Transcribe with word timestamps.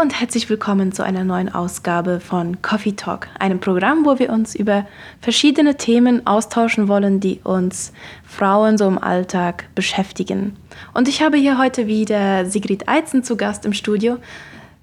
Und 0.00 0.18
herzlich 0.18 0.48
willkommen 0.48 0.92
zu 0.92 1.02
einer 1.02 1.24
neuen 1.24 1.54
Ausgabe 1.54 2.20
von 2.20 2.62
Coffee 2.62 2.92
Talk, 2.92 3.28
einem 3.38 3.60
Programm, 3.60 4.06
wo 4.06 4.18
wir 4.18 4.30
uns 4.30 4.54
über 4.54 4.86
verschiedene 5.20 5.76
Themen 5.76 6.26
austauschen 6.26 6.88
wollen, 6.88 7.20
die 7.20 7.40
uns 7.44 7.92
Frauen 8.24 8.78
so 8.78 8.86
im 8.86 8.96
Alltag 8.96 9.68
beschäftigen. 9.74 10.56
Und 10.94 11.06
ich 11.06 11.20
habe 11.20 11.36
hier 11.36 11.58
heute 11.58 11.86
wieder 11.86 12.46
Sigrid 12.46 12.88
Eizen 12.88 13.22
zu 13.22 13.36
Gast 13.36 13.66
im 13.66 13.74
Studio. 13.74 14.16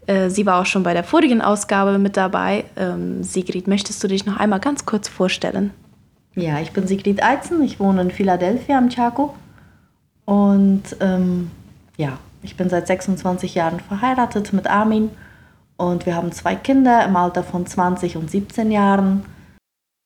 Äh, 0.05 0.29
sie 0.29 0.45
war 0.45 0.61
auch 0.61 0.67
schon 0.67 0.83
bei 0.83 0.93
der 0.93 1.03
vorigen 1.03 1.41
Ausgabe 1.41 1.97
mit 1.97 2.15
dabei. 2.15 2.65
Ähm, 2.75 3.23
Sigrid, 3.23 3.67
möchtest 3.67 4.03
du 4.03 4.07
dich 4.07 4.27
noch 4.27 4.37
einmal 4.37 4.59
ganz 4.59 4.85
kurz 4.85 5.07
vorstellen? 5.07 5.71
Ja, 6.35 6.59
ich 6.59 6.73
bin 6.73 6.85
Sigrid 6.85 7.23
Eizen, 7.23 7.63
ich 7.63 7.79
wohne 7.79 8.01
in 8.01 8.11
Philadelphia 8.11 8.77
am 8.77 8.89
Chaco 8.89 9.33
und 10.25 10.83
ähm, 10.99 11.49
ja, 11.97 12.19
ich 12.41 12.57
bin 12.57 12.69
seit 12.69 12.87
26 12.87 13.55
Jahren 13.55 13.79
verheiratet 13.79 14.53
mit 14.53 14.67
Armin 14.67 15.11
und 15.77 16.05
wir 16.05 16.15
haben 16.15 16.31
zwei 16.31 16.55
Kinder 16.55 17.05
im 17.05 17.15
Alter 17.15 17.43
von 17.43 17.65
20 17.65 18.17
und 18.17 18.29
17 18.31 18.71
Jahren. 18.71 19.25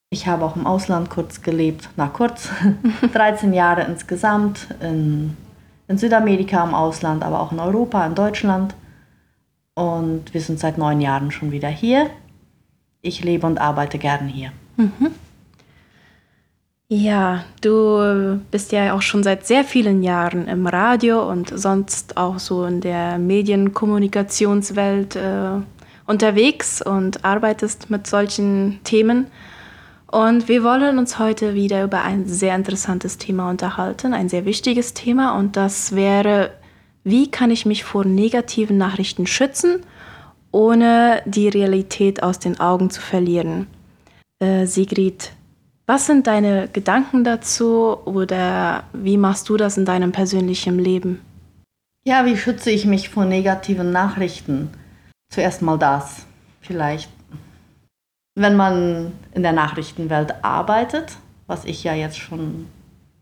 Ich 0.09 0.27
habe 0.27 0.43
auch 0.43 0.55
im 0.55 0.67
Ausland 0.67 1.09
kurz 1.09 1.41
gelebt, 1.41 1.89
na 1.95 2.07
kurz, 2.07 2.49
13 3.13 3.53
Jahre 3.53 3.83
insgesamt 3.83 4.67
in, 4.81 5.37
in 5.87 5.97
Südamerika 5.97 6.63
im 6.63 6.73
Ausland, 6.73 7.23
aber 7.23 7.39
auch 7.39 7.51
in 7.51 7.59
Europa, 7.59 8.05
in 8.05 8.15
Deutschland. 8.15 8.75
Und 9.73 10.33
wir 10.33 10.41
sind 10.41 10.59
seit 10.59 10.77
neun 10.77 10.99
Jahren 10.99 11.31
schon 11.31 11.51
wieder 11.51 11.69
hier. 11.69 12.09
Ich 13.01 13.23
lebe 13.23 13.47
und 13.47 13.59
arbeite 13.59 13.97
gern 13.97 14.27
hier. 14.27 14.51
Mhm. 14.75 15.15
Ja, 16.93 17.45
du 17.61 18.41
bist 18.51 18.73
ja 18.73 18.93
auch 18.93 19.01
schon 19.01 19.23
seit 19.23 19.47
sehr 19.47 19.63
vielen 19.63 20.03
Jahren 20.03 20.49
im 20.49 20.67
Radio 20.67 21.25
und 21.25 21.57
sonst 21.57 22.17
auch 22.17 22.37
so 22.37 22.65
in 22.65 22.81
der 22.81 23.17
Medienkommunikationswelt 23.17 25.15
äh, 25.15 25.51
unterwegs 26.05 26.81
und 26.81 27.23
arbeitest 27.23 27.89
mit 27.89 28.07
solchen 28.07 28.81
Themen. 28.83 29.27
Und 30.07 30.49
wir 30.49 30.65
wollen 30.65 30.97
uns 30.97 31.17
heute 31.17 31.53
wieder 31.53 31.85
über 31.85 32.01
ein 32.01 32.25
sehr 32.25 32.55
interessantes 32.55 33.17
Thema 33.17 33.49
unterhalten, 33.49 34.13
ein 34.13 34.27
sehr 34.27 34.43
wichtiges 34.43 34.93
Thema. 34.93 35.39
Und 35.39 35.55
das 35.55 35.95
wäre, 35.95 36.51
wie 37.05 37.31
kann 37.31 37.51
ich 37.51 37.65
mich 37.65 37.85
vor 37.85 38.03
negativen 38.03 38.77
Nachrichten 38.77 39.27
schützen, 39.27 39.85
ohne 40.51 41.21
die 41.23 41.47
Realität 41.47 42.21
aus 42.21 42.37
den 42.37 42.59
Augen 42.59 42.89
zu 42.89 42.99
verlieren? 42.99 43.67
Äh, 44.39 44.65
Sigrid, 44.65 45.31
was 45.91 46.05
sind 46.05 46.25
deine 46.25 46.69
Gedanken 46.71 47.25
dazu 47.25 47.97
oder 48.05 48.83
wie 48.93 49.17
machst 49.17 49.49
du 49.49 49.57
das 49.57 49.77
in 49.77 49.83
deinem 49.83 50.13
persönlichen 50.13 50.79
Leben? 50.79 51.19
Ja, 52.05 52.25
wie 52.25 52.37
schütze 52.37 52.71
ich 52.71 52.85
mich 52.85 53.09
vor 53.09 53.25
negativen 53.25 53.91
Nachrichten? 53.91 54.69
Zuerst 55.33 55.61
mal 55.61 55.77
das, 55.77 56.25
vielleicht. 56.61 57.09
Wenn 58.35 58.55
man 58.55 59.11
in 59.33 59.43
der 59.43 59.51
Nachrichtenwelt 59.51 60.45
arbeitet, 60.45 61.17
was 61.45 61.65
ich 61.65 61.83
ja 61.83 61.93
jetzt 61.93 62.17
schon 62.17 62.67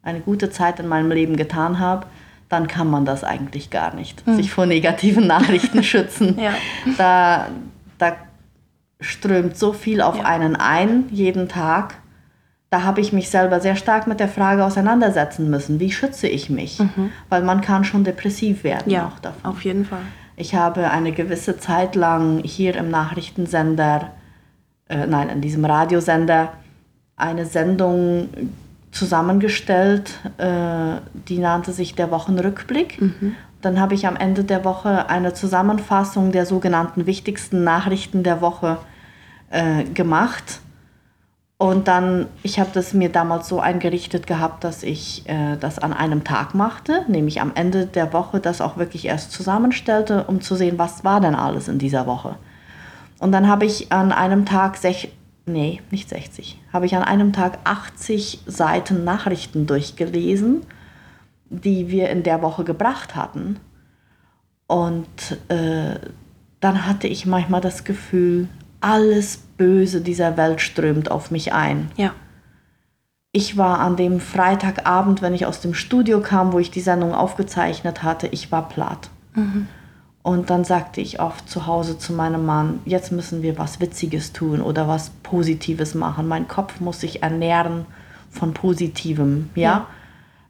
eine 0.04 0.20
gute 0.20 0.52
Zeit 0.52 0.80
in 0.80 0.88
meinem 0.88 1.10
Leben 1.10 1.38
getan 1.38 1.80
habe, 1.80 2.06
dann 2.50 2.68
kann 2.68 2.88
man 2.88 3.04
das 3.04 3.24
eigentlich 3.24 3.72
gar 3.72 3.96
nicht, 3.96 4.24
hm. 4.28 4.36
sich 4.36 4.52
vor 4.52 4.68
negativen 4.68 5.26
Nachrichten 5.36 5.82
schützen. 5.82 6.40
Ja. 6.40 6.54
Da, 7.00 7.48
da 7.98 8.16
strömt 9.02 9.58
so 9.58 9.74
viel 9.74 10.02
auf 10.02 10.18
ja. 10.18 10.26
einen 10.26 10.56
ein, 10.56 11.06
jeden 11.10 11.50
Tag 11.50 11.96
da 12.70 12.84
habe 12.84 13.02
ich 13.02 13.14
mich 13.14 13.30
selber 13.30 13.60
sehr 13.60 13.76
stark 13.76 14.06
mit 14.06 14.20
der 14.20 14.28
Frage 14.28 14.64
auseinandersetzen 14.64 15.50
müssen, 15.50 15.80
wie 15.80 15.92
schütze 15.92 16.28
ich 16.28 16.50
mich? 16.50 16.80
Mhm. 16.80 17.12
Weil 17.28 17.44
man 17.44 17.62
kann 17.62 17.84
schon 17.84 18.04
depressiv 18.04 18.64
werden 18.64 18.92
ja, 18.92 19.08
auch 19.08 19.20
davon. 19.20 19.52
Auf 19.52 19.64
jeden 19.64 19.86
Fall. 19.86 20.02
Ich 20.36 20.56
habe 20.56 20.90
eine 20.90 21.12
gewisse 21.12 21.58
Zeit 21.58 21.96
lang 21.96 22.44
hier 22.44 22.76
im 22.76 22.90
Nachrichtensender, 22.92 24.12
äh, 24.88 25.08
nein, 25.08 25.30
in 25.30 25.42
diesem 25.42 25.66
Radiosender, 25.66 26.54
eine 27.18 27.46
Sendung 27.46 28.30
zusammengestellt, 28.92 30.20
äh, 30.38 31.02
die 31.28 31.40
nannte 31.40 31.74
sich 31.74 31.96
der 31.96 32.12
Wochenrückblick. 32.12 33.02
Mhm. 33.02 33.36
Dann 33.62 33.80
habe 33.80 33.96
ich 33.96 34.08
am 34.08 34.16
Ende 34.16 34.44
der 34.44 34.64
Woche 34.64 35.10
eine 35.10 35.34
Zusammenfassung 35.34 36.32
der 36.32 36.46
sogenannten 36.46 37.06
wichtigsten 37.06 37.64
Nachrichten 37.64 38.24
der 38.24 38.42
Woche 38.42 38.78
äh, 39.50 39.84
gemacht 39.84 40.62
und 41.62 41.90
dann, 41.90 42.28
ich 42.42 42.58
habe 42.58 42.70
das 42.74 42.94
mir 42.94 43.10
damals 43.10 43.50
so 43.50 43.60
eingerichtet 43.60 44.26
gehabt, 44.26 44.64
dass 44.64 44.82
ich 44.82 45.28
äh, 45.28 45.58
das 45.58 45.78
an 45.78 45.92
einem 45.92 46.24
Tag 46.24 46.56
machte, 46.56 47.04
nämlich 47.10 47.42
am 47.42 47.52
Ende 47.54 47.86
der 47.86 48.14
Woche 48.14 48.40
das 48.40 48.62
auch 48.62 48.78
wirklich 48.78 49.04
erst 49.04 49.34
zusammenstellte, 49.34 50.24
um 50.24 50.40
zu 50.40 50.56
sehen, 50.56 50.80
was 50.80 51.04
war 51.04 51.20
denn 51.20 51.36
alles 51.36 51.68
in 51.68 51.78
dieser 51.78 52.08
Woche. 52.08 52.38
Und 53.20 53.34
dann 53.34 53.50
habe 53.50 53.66
ich 53.66 53.92
an 53.92 54.14
einem 54.14 54.46
Tag, 54.46 54.78
sech, 54.78 55.12
nee, 55.46 55.82
nicht 55.92 56.08
60, 56.08 56.58
habe 56.72 56.86
ich 56.86 56.96
an 56.96 57.04
einem 57.04 57.34
Tag 57.34 57.60
80 57.66 58.40
Seiten 58.46 59.04
Nachrichten 59.04 59.68
durchgelesen, 59.68 60.62
die 61.50 61.90
wir 61.90 62.10
in 62.10 62.24
der 62.24 62.42
Woche 62.42 62.64
gebracht 62.64 63.18
hatten. 63.18 63.60
Und 64.68 65.38
äh, 65.50 66.00
dann 66.62 66.88
hatte 66.88 67.10
ich 67.10 67.26
manchmal 67.26 67.60
das 67.60 67.84
Gefühl, 67.84 68.48
alles 68.82 69.38
Böse 69.58 70.02
dieser 70.02 70.38
Welt 70.38 70.62
strömt 70.62 71.12
auf 71.12 71.32
mich 71.32 71.54
ein. 71.54 71.92
Ja. 71.98 72.14
Ich 73.32 73.58
war 73.58 73.80
an 73.80 73.96
dem 73.96 74.20
Freitagabend, 74.20 75.22
wenn 75.22 75.36
ich 75.36 75.46
aus 75.46 75.62
dem 75.62 75.74
Studio 75.74 76.20
kam, 76.20 76.52
wo 76.52 76.60
ich 76.60 76.72
die 76.72 76.82
Sendung 76.82 77.14
aufgezeichnet 77.14 78.02
hatte, 78.02 78.28
ich 78.28 78.52
war 78.52 78.68
platt. 78.68 79.10
Mhm. 79.36 79.68
Und 80.22 80.50
dann 80.50 80.64
sagte 80.64 81.00
ich 81.00 81.20
oft 81.20 81.50
zu 81.50 81.66
Hause 81.68 81.98
zu 81.98 82.14
meinem 82.14 82.46
Mann, 82.46 82.82
jetzt 82.86 83.12
müssen 83.12 83.42
wir 83.42 83.58
was 83.58 83.80
Witziges 83.80 84.34
tun 84.34 84.62
oder 84.62 84.88
was 84.88 85.12
Positives 85.24 85.96
machen. 85.96 86.28
Mein 86.28 86.48
Kopf 86.48 86.80
muss 86.80 87.00
sich 87.00 87.24
ernähren 87.24 87.86
von 88.30 88.54
Positivem, 88.54 89.50
ja? 89.56 89.62
ja. 89.62 89.88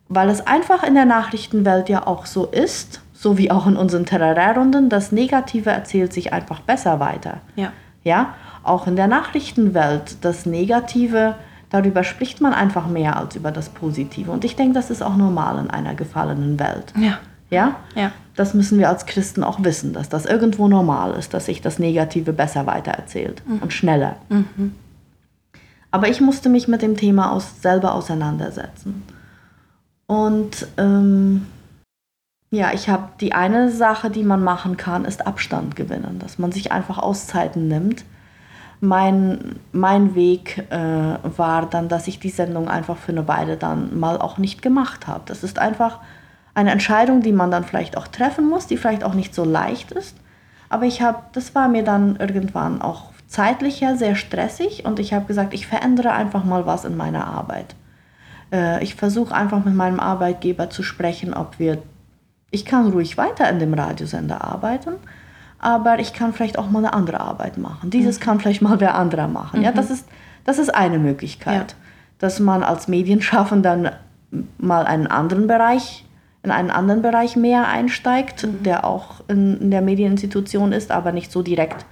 Weil 0.08 0.30
es 0.30 0.46
einfach 0.48 0.84
in 0.84 0.96
der 0.96 1.06
Nachrichtenwelt 1.06 1.88
ja 1.88 2.08
auch 2.08 2.26
so 2.26 2.46
ist, 2.46 3.02
so 3.14 3.38
wie 3.38 3.52
auch 3.52 3.68
in 3.68 3.76
unseren 3.76 4.06
Terrorrunden, 4.06 4.90
das 4.90 5.12
Negative 5.12 5.70
erzählt 5.70 6.14
sich 6.14 6.34
einfach 6.34 6.62
besser 6.62 7.00
weiter. 7.00 7.42
Ja. 7.56 7.72
Ja, 8.04 8.36
auch 8.64 8.88
in 8.88 8.96
der 8.96 9.08
Nachrichtenwelt, 9.08 10.18
das 10.22 10.46
Negative, 10.46 11.36
darüber 11.70 12.04
spricht 12.04 12.42
man 12.42 12.54
einfach 12.54 12.88
mehr 12.88 13.18
als 13.18 13.36
über 13.36 13.52
das 13.52 13.70
Positive. 13.70 14.32
Und 14.32 14.46
ich 14.46 14.56
denke, 14.56 14.74
das 14.74 14.90
ist 14.90 15.02
auch 15.02 15.16
normal 15.16 15.60
in 15.60 15.70
einer 15.70 15.96
gefallenen 15.96 16.60
Welt. 16.60 16.94
Ja. 16.98 17.20
Ja? 17.50 17.78
Ja. 17.96 18.12
Das 18.36 18.54
müssen 18.54 18.78
wir 18.78 18.90
als 18.90 19.06
Christen 19.06 19.44
auch 19.44 19.64
wissen, 19.64 19.94
dass 19.94 20.08
das 20.08 20.26
irgendwo 20.26 20.68
normal 20.68 21.14
ist, 21.14 21.34
dass 21.34 21.48
sich 21.48 21.62
das 21.62 21.80
Negative 21.80 22.32
besser 22.32 22.66
weitererzählt 22.66 23.42
mhm. 23.48 23.60
und 23.60 23.74
schneller. 23.74 24.16
Mhm. 24.30 24.74
Aber 25.92 26.08
ich 26.08 26.22
musste 26.22 26.50
mich 26.50 26.68
mit 26.68 26.82
dem 26.82 26.96
Thema 26.96 27.32
aus, 27.32 27.62
selber 27.62 27.96
auseinandersetzen. 27.96 29.04
Und 30.06 30.68
ähm, 30.78 31.48
ja, 32.52 32.74
ich 32.74 32.90
habe 32.90 33.10
die 33.22 33.34
eine 33.34 33.72
Sache, 33.72 34.10
die 34.10 34.24
man 34.24 34.44
machen 34.44 34.76
kann, 34.76 35.06
ist 35.06 35.28
Abstand 35.28 35.76
gewinnen, 35.76 36.18
dass 36.20 36.40
man 36.40 36.52
sich 36.52 36.72
einfach 36.72 36.98
Auszeiten 36.98 37.68
nimmt. 37.68 38.06
Mein, 38.82 39.60
mein 39.72 40.16
Weg 40.16 40.66
äh, 40.70 40.78
war 40.78 41.66
dann, 41.66 41.90
dass 41.90 42.08
ich 42.08 42.20
die 42.20 42.30
Sendung 42.30 42.70
einfach 42.70 42.98
für 42.98 43.12
eine 43.12 43.28
Weile 43.28 43.58
dann 43.58 44.00
mal 44.00 44.18
auch 44.18 44.38
nicht 44.38 44.62
gemacht 44.62 45.06
habe. 45.06 45.24
Das 45.26 45.44
ist 45.44 45.60
einfach 45.60 46.00
eine 46.56 46.72
Entscheidung, 46.72 47.22
die 47.22 47.34
man 47.34 47.52
dann 47.52 47.66
vielleicht 47.66 47.98
auch 47.98 48.08
treffen 48.08 48.50
muss, 48.50 48.68
die 48.68 48.78
vielleicht 48.78 49.04
auch 49.04 49.14
nicht 49.14 49.36
so 49.36 49.44
leicht 49.44 49.92
ist. 49.92 50.16
Aber 50.70 50.86
ich 50.86 51.02
habe, 51.02 51.20
das 51.34 51.54
war 51.56 51.68
mir 51.68 51.84
dann 51.84 52.16
irgendwann 52.16 52.82
auch 52.82 53.12
zeitlicher 53.28 53.96
sehr 53.96 54.16
stressig 54.16 54.86
und 54.86 55.00
ich 55.00 55.14
habe 55.14 55.26
gesagt, 55.26 55.54
ich 55.54 55.68
verändere 55.68 56.14
einfach 56.14 56.44
mal 56.44 56.66
was 56.66 56.86
in 56.86 56.98
meiner 56.98 57.28
Arbeit. 57.28 57.76
Äh, 58.52 58.84
ich 58.84 58.96
versuche 58.96 59.36
einfach 59.36 59.64
mit 59.64 59.76
meinem 59.76 60.00
Arbeitgeber 60.00 60.70
zu 60.70 60.82
sprechen, 60.84 61.34
ob 61.34 61.60
wir 61.60 61.84
ich 62.52 62.66
kann 62.66 62.92
ruhig 62.92 63.18
weiter 63.18 63.50
in 63.50 63.60
dem 63.60 63.74
Radiosender 63.74 64.44
arbeiten, 64.44 64.94
aber 65.60 66.00
ich 66.00 66.14
kann 66.14 66.34
vielleicht 66.34 66.58
auch 66.58 66.70
mal 66.70 66.80
eine 66.80 66.94
andere 66.94 67.20
Arbeit 67.20 67.58
machen. 67.58 67.90
Dieses 67.90 68.20
mhm. 68.20 68.24
kann 68.24 68.40
vielleicht 68.40 68.62
mal 68.62 68.80
wer 68.80 68.96
anderer 68.96 69.28
machen. 69.28 69.60
Mhm. 69.60 69.66
Ja, 69.66 69.72
das 69.72 69.90
ist, 69.92 70.08
das 70.46 70.58
ist 70.58 70.74
eine 70.74 71.00
Möglichkeit, 71.00 71.72
ja. 71.72 71.78
dass 72.20 72.40
man 72.40 72.64
als 72.64 72.88
Medienschaffender 72.88 73.76
dann 73.76 73.92
mal 74.58 74.86
einen 74.86 75.08
anderen 75.08 75.48
Bereich, 75.48 76.06
in 76.44 76.52
einen 76.52 76.72
anderen 76.72 77.02
Bereich 77.02 77.36
mehr 77.36 77.68
einsteigt, 77.68 78.44
mhm. 78.44 78.64
der 78.64 78.86
auch 78.86 79.22
in, 79.28 79.60
in 79.60 79.72
der 79.72 79.82
Medieninstitution 79.82 80.72
ist, 80.72 80.92
aber 80.92 81.12
nicht 81.12 81.32
so 81.32 81.42
direkt 81.42 81.86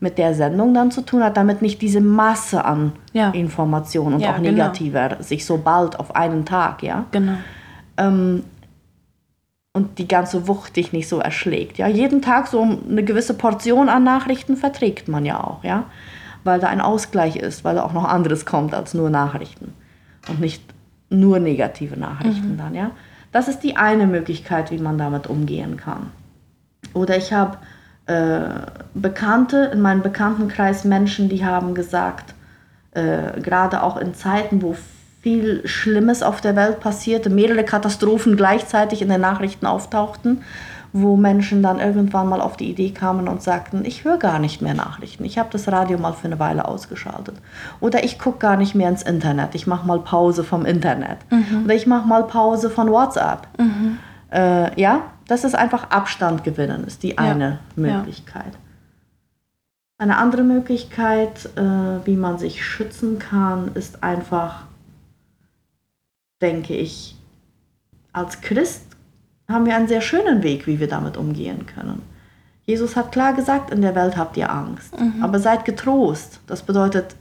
mit 0.00 0.16
der 0.16 0.34
Sendung 0.34 0.72
dann 0.72 0.90
zu 0.90 1.02
tun 1.02 1.22
hat, 1.22 1.36
damit 1.36 1.60
nicht 1.60 1.82
diese 1.82 2.00
Masse 2.00 2.64
an 2.64 2.92
ja. 3.12 3.30
Informationen 3.30 4.14
und 4.14 4.20
ja, 4.20 4.30
auch 4.30 4.36
genau. 4.36 4.50
negativer 4.50 5.08
genau. 5.10 5.22
sich 5.22 5.44
so 5.44 5.58
bald 5.58 5.98
auf 6.00 6.16
einen 6.16 6.46
Tag, 6.46 6.82
ja. 6.82 7.04
Genau. 7.10 7.34
Ähm, 7.98 8.44
und 9.72 9.98
die 9.98 10.08
ganze 10.08 10.48
Wucht 10.48 10.76
dich 10.76 10.92
nicht 10.92 11.08
so 11.08 11.20
erschlägt. 11.20 11.78
Ja, 11.78 11.86
jeden 11.86 12.22
Tag 12.22 12.48
so 12.48 12.62
eine 12.62 13.04
gewisse 13.04 13.34
Portion 13.34 13.88
an 13.88 14.02
Nachrichten 14.04 14.56
verträgt 14.56 15.08
man 15.08 15.24
ja 15.24 15.42
auch, 15.42 15.62
ja, 15.62 15.84
weil 16.42 16.60
da 16.60 16.68
ein 16.68 16.80
Ausgleich 16.80 17.36
ist, 17.36 17.64
weil 17.64 17.76
da 17.76 17.84
auch 17.84 17.92
noch 17.92 18.04
anderes 18.04 18.46
kommt 18.46 18.74
als 18.74 18.94
nur 18.94 19.10
Nachrichten 19.10 19.72
und 20.28 20.40
nicht 20.40 20.62
nur 21.08 21.38
negative 21.38 21.96
Nachrichten 21.96 22.52
mhm. 22.52 22.58
dann, 22.58 22.74
ja. 22.74 22.90
Das 23.32 23.46
ist 23.46 23.60
die 23.60 23.76
eine 23.76 24.08
Möglichkeit, 24.08 24.72
wie 24.72 24.78
man 24.78 24.98
damit 24.98 25.28
umgehen 25.28 25.76
kann. 25.76 26.10
Oder 26.94 27.16
ich 27.16 27.32
habe 27.32 27.58
äh, 28.06 28.66
Bekannte, 28.94 29.70
in 29.72 29.80
meinem 29.80 30.02
Bekanntenkreis 30.02 30.84
Menschen, 30.84 31.28
die 31.28 31.44
haben 31.44 31.74
gesagt, 31.74 32.34
äh, 32.90 33.40
gerade 33.40 33.84
auch 33.84 33.96
in 33.96 34.14
Zeiten, 34.14 34.62
wo 34.62 34.74
viel 35.20 35.66
Schlimmes 35.66 36.22
auf 36.22 36.40
der 36.40 36.56
Welt 36.56 36.80
passierte, 36.80 37.30
mehrere 37.30 37.64
Katastrophen 37.64 38.36
gleichzeitig 38.36 39.02
in 39.02 39.08
den 39.08 39.20
Nachrichten 39.20 39.66
auftauchten, 39.66 40.42
wo 40.92 41.16
Menschen 41.16 41.62
dann 41.62 41.78
irgendwann 41.78 42.28
mal 42.28 42.40
auf 42.40 42.56
die 42.56 42.70
Idee 42.70 42.90
kamen 42.90 43.28
und 43.28 43.42
sagten, 43.42 43.84
ich 43.84 44.04
höre 44.04 44.16
gar 44.16 44.38
nicht 44.38 44.60
mehr 44.60 44.74
Nachrichten, 44.74 45.24
ich 45.24 45.38
habe 45.38 45.50
das 45.52 45.68
Radio 45.68 45.98
mal 45.98 46.14
für 46.14 46.26
eine 46.26 46.38
Weile 46.38 46.66
ausgeschaltet. 46.66 47.36
Oder 47.80 48.02
ich 48.02 48.18
gucke 48.18 48.38
gar 48.38 48.56
nicht 48.56 48.74
mehr 48.74 48.88
ins 48.88 49.02
Internet, 49.02 49.54
ich 49.54 49.66
mache 49.66 49.86
mal 49.86 50.00
Pause 50.00 50.42
vom 50.42 50.64
Internet. 50.64 51.18
Mhm. 51.30 51.64
Oder 51.64 51.74
ich 51.74 51.86
mache 51.86 52.08
mal 52.08 52.24
Pause 52.24 52.70
von 52.70 52.90
WhatsApp. 52.90 53.46
Mhm. 53.58 53.98
Äh, 54.32 54.80
ja, 54.80 55.02
das 55.28 55.44
ist 55.44 55.54
einfach 55.54 55.90
Abstand 55.90 56.44
gewinnen, 56.44 56.84
ist 56.86 57.02
die 57.02 57.18
eine 57.18 57.58
ja. 57.76 57.82
Möglichkeit. 57.82 58.52
Ja. 58.52 58.70
Eine 59.98 60.16
andere 60.16 60.44
Möglichkeit, 60.44 61.50
äh, 61.56 62.06
wie 62.06 62.16
man 62.16 62.38
sich 62.38 62.64
schützen 62.64 63.18
kann, 63.18 63.72
ist 63.74 64.02
einfach, 64.02 64.62
denke 66.40 66.74
ich, 66.74 67.16
als 68.12 68.40
Christ 68.40 68.84
haben 69.48 69.66
wir 69.66 69.76
einen 69.76 69.88
sehr 69.88 70.00
schönen 70.00 70.42
Weg, 70.42 70.66
wie 70.66 70.80
wir 70.80 70.88
damit 70.88 71.16
umgehen 71.16 71.66
können. 71.66 72.02
Jesus 72.64 72.94
hat 72.94 73.12
klar 73.12 73.34
gesagt, 73.34 73.70
in 73.70 73.82
der 73.82 73.94
Welt 73.94 74.16
habt 74.16 74.36
ihr 74.36 74.50
Angst, 74.50 74.98
mhm. 74.98 75.22
aber 75.22 75.40
seid 75.40 75.64
getrost. 75.64 76.40
Das 76.46 76.62
bedeutet, 76.62 77.16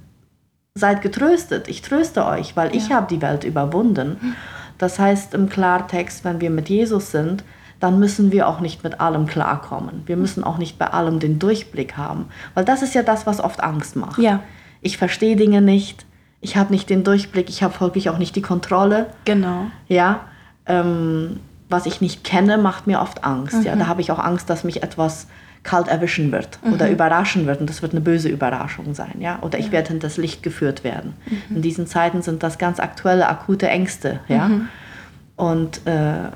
seid 0.75 1.01
getröstet. 1.01 1.67
Ich 1.67 1.81
tröste 1.81 2.25
euch, 2.25 2.55
weil 2.55 2.69
ja. 2.69 2.75
ich 2.75 2.91
habe 2.91 3.07
die 3.07 3.21
Welt 3.21 3.43
überwunden. 3.43 4.35
Das 4.77 4.99
heißt 4.99 5.33
im 5.33 5.49
Klartext, 5.49 6.23
wenn 6.23 6.39
wir 6.39 6.49
mit 6.49 6.69
Jesus 6.69 7.11
sind, 7.11 7.43
dann 7.79 7.99
müssen 7.99 8.31
wir 8.31 8.47
auch 8.47 8.59
nicht 8.59 8.83
mit 8.83 8.99
allem 8.99 9.25
klarkommen. 9.25 10.03
Wir 10.05 10.17
müssen 10.17 10.43
auch 10.43 10.57
nicht 10.57 10.77
bei 10.77 10.87
allem 10.87 11.19
den 11.19 11.39
Durchblick 11.39 11.97
haben, 11.97 12.25
weil 12.53 12.65
das 12.65 12.81
ist 12.81 12.93
ja 12.93 13.03
das, 13.03 13.25
was 13.25 13.39
oft 13.39 13.63
Angst 13.63 13.95
macht. 13.95 14.19
Ja. 14.19 14.41
Ich 14.81 14.97
verstehe 14.97 15.35
Dinge 15.35 15.61
nicht, 15.61 16.05
ich 16.41 16.57
habe 16.57 16.71
nicht 16.71 16.89
den 16.89 17.03
Durchblick, 17.03 17.49
ich 17.49 17.63
habe 17.63 17.73
folglich 17.73 18.09
auch 18.09 18.17
nicht 18.17 18.35
die 18.35 18.41
Kontrolle. 18.41 19.07
Genau. 19.25 19.67
Ja. 19.87 20.21
Ähm, 20.65 21.39
was 21.69 21.85
ich 21.85 22.01
nicht 22.01 22.23
kenne, 22.23 22.57
macht 22.57 22.87
mir 22.87 22.99
oft 23.01 23.23
Angst. 23.23 23.55
Mhm. 23.59 23.63
Ja, 23.63 23.75
da 23.75 23.87
habe 23.87 24.01
ich 24.01 24.11
auch 24.11 24.19
Angst, 24.19 24.49
dass 24.49 24.63
mich 24.63 24.81
etwas 24.83 25.27
kalt 25.63 25.87
erwischen 25.87 26.31
wird 26.31 26.59
mhm. 26.63 26.73
oder 26.73 26.89
überraschen 26.89 27.45
wird 27.45 27.59
und 27.59 27.69
das 27.69 27.81
wird 27.81 27.91
eine 27.91 28.01
böse 28.01 28.29
Überraschung 28.29 28.93
sein, 28.93 29.15
ja, 29.19 29.39
oder 29.41 29.59
ich 29.59 29.67
ja. 29.67 29.71
werde 29.73 29.95
das 29.95 30.17
Licht 30.17 30.41
geführt 30.41 30.83
werden. 30.83 31.15
Mhm. 31.25 31.57
In 31.57 31.61
diesen 31.61 31.85
Zeiten 31.85 32.21
sind 32.21 32.43
das 32.43 32.57
ganz 32.57 32.79
aktuelle, 32.79 33.27
akute 33.27 33.67
Ängste, 33.67 34.21
ja. 34.27 34.47
Mhm. 34.47 34.69
Und 35.35 35.85
äh, 35.85 36.29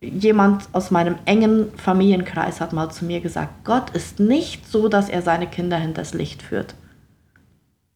jemand 0.00 0.68
aus 0.72 0.90
meinem 0.90 1.16
engen 1.26 1.66
Familienkreis 1.76 2.60
hat 2.60 2.72
mal 2.72 2.90
zu 2.90 3.04
mir 3.04 3.20
gesagt, 3.20 3.64
Gott 3.64 3.90
ist 3.90 4.20
nicht 4.20 4.70
so, 4.70 4.88
dass 4.88 5.08
er 5.08 5.22
seine 5.22 5.46
Kinder 5.46 5.76
hinters 5.76 6.14
Licht 6.14 6.42
führt. 6.42 6.74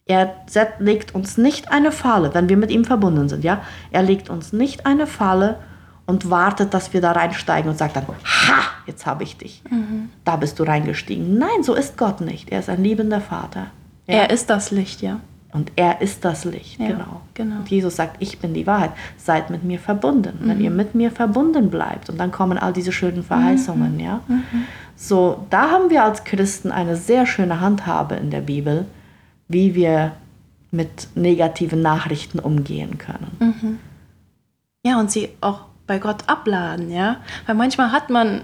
Er 0.08 0.36
legt 0.78 1.14
uns 1.16 1.36
nicht 1.36 1.72
eine 1.72 1.90
Falle, 1.90 2.32
wenn 2.32 2.48
wir 2.48 2.56
mit 2.56 2.70
ihm 2.70 2.84
verbunden 2.84 3.28
sind, 3.28 3.42
ja. 3.42 3.62
Er 3.90 4.02
legt 4.02 4.30
uns 4.30 4.52
nicht 4.52 4.86
eine 4.86 5.06
Falle 5.06 5.58
und 6.06 6.30
wartet, 6.30 6.72
dass 6.72 6.92
wir 6.92 7.00
da 7.00 7.12
reinsteigen 7.12 7.68
und 7.68 7.76
sagt 7.76 7.96
dann, 7.96 8.06
ha, 8.06 8.62
jetzt 8.86 9.04
habe 9.04 9.24
ich 9.24 9.36
dich. 9.36 9.62
Mhm. 9.68 10.10
Da 10.24 10.36
bist 10.36 10.58
du 10.60 10.62
reingestiegen. 10.62 11.36
Nein, 11.36 11.62
so 11.62 11.74
ist 11.74 11.96
Gott 11.98 12.20
nicht. 12.20 12.50
Er 12.50 12.60
ist 12.60 12.68
ein 12.68 12.82
liebender 12.82 13.20
Vater. 13.20 13.66
Ja? 14.06 14.14
Er 14.14 14.30
ist 14.30 14.48
das 14.48 14.70
Licht, 14.70 15.02
ja. 15.02 15.18
Und 15.52 15.72
er 15.74 16.00
ist 16.00 16.24
das 16.24 16.44
Licht, 16.44 16.78
ja, 16.78 16.88
genau. 16.88 17.22
genau. 17.34 17.56
Und 17.56 17.68
Jesus 17.68 17.96
sagt, 17.96 18.16
ich 18.20 18.38
bin 18.38 18.54
die 18.54 18.66
Wahrheit. 18.66 18.92
Seid 19.16 19.50
mit 19.50 19.64
mir 19.64 19.80
verbunden. 19.80 20.38
Mhm. 20.40 20.48
Wenn 20.48 20.60
ihr 20.60 20.70
mit 20.70 20.94
mir 20.94 21.10
verbunden 21.10 21.70
bleibt. 21.70 22.10
Und 22.10 22.18
dann 22.18 22.30
kommen 22.30 22.58
all 22.58 22.72
diese 22.72 22.92
schönen 22.92 23.24
Verheißungen, 23.24 23.94
mhm. 23.94 24.00
ja. 24.00 24.20
Mhm. 24.28 24.42
So, 24.94 25.46
da 25.50 25.70
haben 25.70 25.90
wir 25.90 26.04
als 26.04 26.22
Christen 26.24 26.70
eine 26.70 26.96
sehr 26.96 27.26
schöne 27.26 27.60
Handhabe 27.60 28.14
in 28.14 28.30
der 28.30 28.40
Bibel, 28.40 28.86
wie 29.48 29.74
wir 29.74 30.12
mit 30.70 31.08
negativen 31.14 31.80
Nachrichten 31.80 32.38
umgehen 32.38 32.98
können. 32.98 33.36
Mhm. 33.38 33.78
Ja, 34.84 35.00
und 35.00 35.10
sie 35.10 35.30
auch 35.40 35.60
bei 35.86 35.98
Gott 35.98 36.28
abladen, 36.28 36.90
ja. 36.90 37.18
Weil 37.46 37.54
manchmal 37.54 37.92
hat 37.92 38.10
man, 38.10 38.42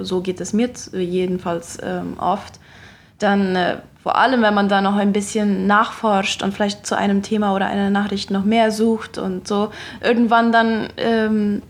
so 0.00 0.20
geht 0.20 0.40
es 0.40 0.52
mir 0.52 0.70
jedenfalls 0.92 1.78
ähm, 1.82 2.14
oft, 2.18 2.58
dann 3.18 3.56
äh, 3.56 3.78
vor 4.02 4.16
allem, 4.16 4.42
wenn 4.42 4.54
man 4.54 4.68
da 4.68 4.80
noch 4.80 4.96
ein 4.96 5.12
bisschen 5.12 5.66
nachforscht 5.66 6.42
und 6.42 6.54
vielleicht 6.54 6.86
zu 6.86 6.96
einem 6.96 7.22
Thema 7.22 7.54
oder 7.54 7.66
einer 7.66 7.90
Nachricht 7.90 8.30
noch 8.30 8.44
mehr 8.44 8.70
sucht 8.70 9.18
und 9.18 9.46
so, 9.46 9.70
irgendwann 10.00 10.52
dann 10.52 10.88
ähm, 10.96 11.62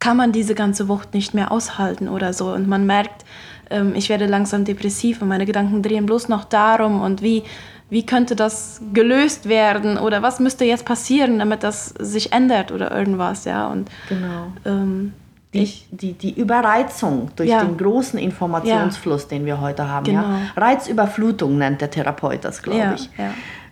kann 0.00 0.16
man 0.16 0.32
diese 0.32 0.54
ganze 0.54 0.88
Wucht 0.88 1.14
nicht 1.14 1.34
mehr 1.34 1.52
aushalten 1.52 2.08
oder 2.08 2.32
so. 2.32 2.52
Und 2.52 2.68
man 2.68 2.86
merkt, 2.86 3.24
ähm, 3.70 3.94
ich 3.94 4.08
werde 4.08 4.26
langsam 4.26 4.64
depressiv 4.64 5.22
und 5.22 5.28
meine 5.28 5.46
Gedanken 5.46 5.82
drehen 5.82 6.06
bloß 6.06 6.28
noch 6.28 6.44
darum 6.44 7.00
und 7.00 7.22
wie 7.22 7.44
wie 7.90 8.04
könnte 8.04 8.36
das 8.36 8.80
gelöst 8.92 9.48
werden 9.48 9.96
oder 9.96 10.22
was 10.22 10.40
müsste 10.40 10.64
jetzt 10.64 10.84
passieren, 10.84 11.38
damit 11.38 11.62
das 11.62 11.88
sich 11.98 12.32
ändert 12.32 12.70
oder 12.70 12.90
irgendwas, 12.90 13.44
ja. 13.46 13.68
Und, 13.68 13.90
genau. 14.08 14.52
Ähm, 14.66 15.14
die, 15.54 15.62
ich, 15.62 15.88
die, 15.90 16.12
die 16.12 16.38
Überreizung 16.38 17.30
durch 17.36 17.48
ja. 17.48 17.64
den 17.64 17.78
großen 17.78 18.18
Informationsfluss, 18.18 19.22
ja. 19.22 19.28
den 19.28 19.46
wir 19.46 19.62
heute 19.62 19.88
haben. 19.88 20.04
Genau. 20.04 20.20
Ja? 20.20 20.40
Reizüberflutung 20.56 21.56
nennt 21.56 21.80
der 21.80 21.90
Therapeut 21.90 22.44
das, 22.44 22.62
glaube 22.62 22.96
ich. 22.96 23.08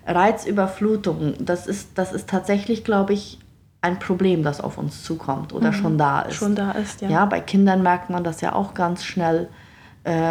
Reizüberflutung, 0.06 1.34
das 1.38 1.66
ist, 1.66 1.90
das 1.98 2.12
ist 2.12 2.30
tatsächlich, 2.30 2.84
glaube 2.84 3.12
ich, 3.12 3.38
ein 3.82 3.98
Problem, 3.98 4.42
das 4.42 4.62
auf 4.62 4.78
uns 4.78 5.02
zukommt 5.04 5.52
oder 5.52 5.70
mhm. 5.70 5.74
schon 5.74 5.98
da 5.98 6.22
ist. 6.22 6.36
Schon 6.36 6.54
da 6.54 6.72
ist, 6.72 7.02
ja. 7.02 7.10
Ja, 7.10 7.26
bei 7.26 7.40
Kindern 7.40 7.82
merkt 7.82 8.08
man 8.08 8.24
das 8.24 8.40
ja 8.40 8.54
auch 8.54 8.72
ganz 8.72 9.04
schnell 9.04 9.48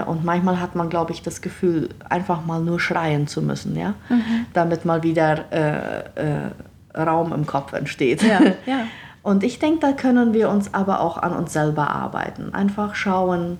und 0.03 0.23
manchmal 0.23 0.61
hat 0.61 0.75
man, 0.75 0.89
glaube 0.89 1.11
ich, 1.11 1.21
das 1.21 1.41
Gefühl, 1.41 1.89
einfach 2.07 2.45
mal 2.45 2.61
nur 2.61 2.79
schreien 2.79 3.27
zu 3.27 3.41
müssen, 3.41 3.75
ja, 3.75 3.95
mhm. 4.09 4.45
damit 4.53 4.85
mal 4.85 5.03
wieder 5.03 5.51
äh, 5.51 5.99
äh, 6.15 7.01
Raum 7.01 7.33
im 7.33 7.45
Kopf 7.45 7.73
entsteht. 7.73 8.23
Ja, 8.23 8.39
ja. 8.65 8.87
Und 9.21 9.43
ich 9.43 9.59
denke, 9.59 9.79
da 9.79 9.91
können 9.91 10.33
wir 10.33 10.49
uns 10.49 10.73
aber 10.73 11.01
auch 11.01 11.17
an 11.17 11.33
uns 11.33 11.51
selber 11.51 11.89
arbeiten. 11.89 12.53
Einfach 12.53 12.95
schauen. 12.95 13.57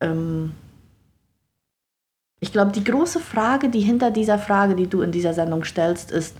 Ähm 0.00 0.52
ich 2.40 2.52
glaube, 2.52 2.72
die 2.72 2.82
große 2.82 3.20
Frage, 3.20 3.68
die 3.68 3.80
hinter 3.80 4.10
dieser 4.10 4.38
Frage, 4.38 4.74
die 4.74 4.88
du 4.88 5.02
in 5.02 5.12
dieser 5.12 5.32
Sendung 5.32 5.62
stellst, 5.64 6.10
ist, 6.10 6.36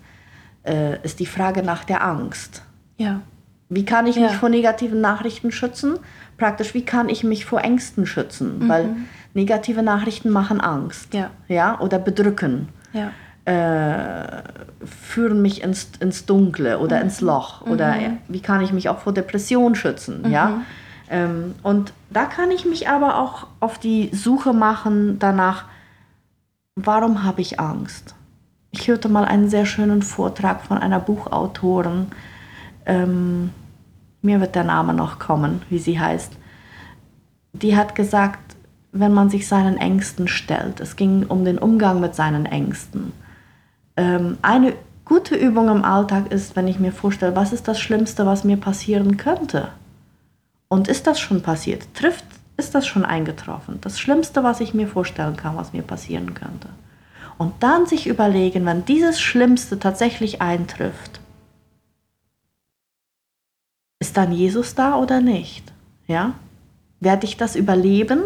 äh, 0.65 1.01
ist 1.05 1.21
die 1.21 1.27
Frage 1.27 1.63
nach 1.63 1.85
der 1.85 2.05
Angst. 2.05 2.63
Ja. 2.97 3.21
Wie 3.69 3.85
kann 3.85 4.07
ich 4.07 4.17
ja. 4.17 4.23
mich 4.23 4.33
vor 4.33 4.49
negativen 4.49 5.01
Nachrichten 5.01 5.53
schützen? 5.53 5.99
Praktisch, 6.41 6.75
wie 6.75 6.85
kann 6.85 7.09
ich 7.09 7.23
mich 7.23 7.45
vor 7.45 7.61
Ängsten 7.61 8.07
schützen? 8.07 8.59
Mhm. 8.59 8.69
Weil 8.69 8.97
negative 9.35 9.83
Nachrichten 9.83 10.31
machen 10.31 10.61
Angst. 10.61 11.15
Ja. 11.15 11.31
Ja, 11.47 11.79
oder 11.79 12.01
bedrücken. 12.01 12.69
Ja. 12.93 13.13
Äh, 13.45 14.43
führen 14.85 15.41
mich 15.43 15.63
ins, 15.63 15.91
ins 16.01 16.27
Dunkle 16.27 16.81
oder 16.81 16.97
mhm. 16.97 17.03
ins 17.03 17.21
Loch. 17.21 17.61
Oder 17.63 17.95
mhm. 17.95 18.19
wie 18.27 18.41
kann 18.41 18.61
ich 18.61 18.73
mich 18.73 18.89
auch 18.89 18.99
vor 18.99 19.13
Depression 19.15 19.77
schützen? 19.77 20.31
Ja. 20.31 20.47
Mhm. 20.47 20.67
Ähm, 21.11 21.55
und 21.63 21.93
da 22.09 22.25
kann 22.25 22.51
ich 22.51 22.65
mich 22.65 22.89
aber 22.89 23.19
auch 23.19 23.47
auf 23.61 23.79
die 23.79 24.11
Suche 24.13 24.53
machen 24.53 25.19
danach, 25.19 25.65
warum 26.77 27.25
habe 27.25 27.41
ich 27.41 27.61
Angst? 27.61 28.15
Ich 28.73 28.89
hörte 28.89 29.09
mal 29.09 29.25
einen 29.25 29.51
sehr 29.51 29.67
schönen 29.67 30.03
Vortrag 30.03 30.63
von 30.63 30.79
einer 30.79 31.01
Buchautorin. 31.01 32.07
Ähm, 32.87 33.51
mir 34.23 34.41
wird 34.41 34.55
der 34.55 34.65
Name 34.65 34.95
noch 34.95 35.19
kommen, 35.19 35.63
wie 35.69 35.79
sie 35.79 35.99
heißt, 35.99 36.33
die 37.53 37.77
hat 37.77 37.95
gesagt, 37.95 38.57
wenn 38.93 39.13
man 39.13 39.31
sich 39.31 39.47
seinen 39.47 39.77
Ängsten 39.77 40.29
stellt, 40.29 40.81
es 40.81 40.97
ging 40.97 41.27
um 41.27 41.45
den 41.45 41.59
Umgang 41.59 42.01
mit 42.01 42.15
seinen 42.15 42.47
Ängsten. 42.47 43.13
Ähm, 43.97 44.39
eine 44.43 44.75
gute 45.05 45.37
Übung 45.37 45.69
im 45.69 45.85
Alltag 45.85 46.33
ist, 46.33 46.57
wenn 46.57 46.69
ich 46.69 46.79
mir 46.79 46.93
vorstelle, 46.93 47.37
was 47.37 47.53
ist 47.53 47.69
das 47.69 47.81
Schlimmste, 47.81 48.27
was 48.27 48.45
mir 48.45 48.57
passieren 48.57 49.17
könnte? 49.17 49.69
Und 50.69 50.89
ist 50.89 51.07
das 51.07 51.19
schon 51.19 51.43
passiert? 51.43 51.83
Trifft, 51.95 52.25
ist 52.57 52.75
das 52.75 52.87
schon 52.87 53.05
eingetroffen? 53.05 53.79
Das 53.81 53.99
Schlimmste, 53.99 54.45
was 54.45 54.61
ich 54.61 54.75
mir 54.75 54.87
vorstellen 54.87 55.37
kann, 55.37 55.57
was 55.57 55.73
mir 55.73 55.83
passieren 55.83 56.35
könnte. 56.35 56.69
Und 57.39 57.55
dann 57.61 57.87
sich 57.87 58.07
überlegen, 58.07 58.67
wenn 58.67 58.85
dieses 58.85 59.21
Schlimmste 59.21 59.79
tatsächlich 59.79 60.43
eintrifft, 60.43 61.20
ist 64.11 64.17
dann 64.17 64.33
Jesus 64.33 64.75
da 64.75 64.97
oder 64.97 65.21
nicht? 65.21 65.73
Ja? 66.09 66.33
Werde 66.99 67.27
ich 67.27 67.37
das 67.37 67.55
überleben 67.55 68.23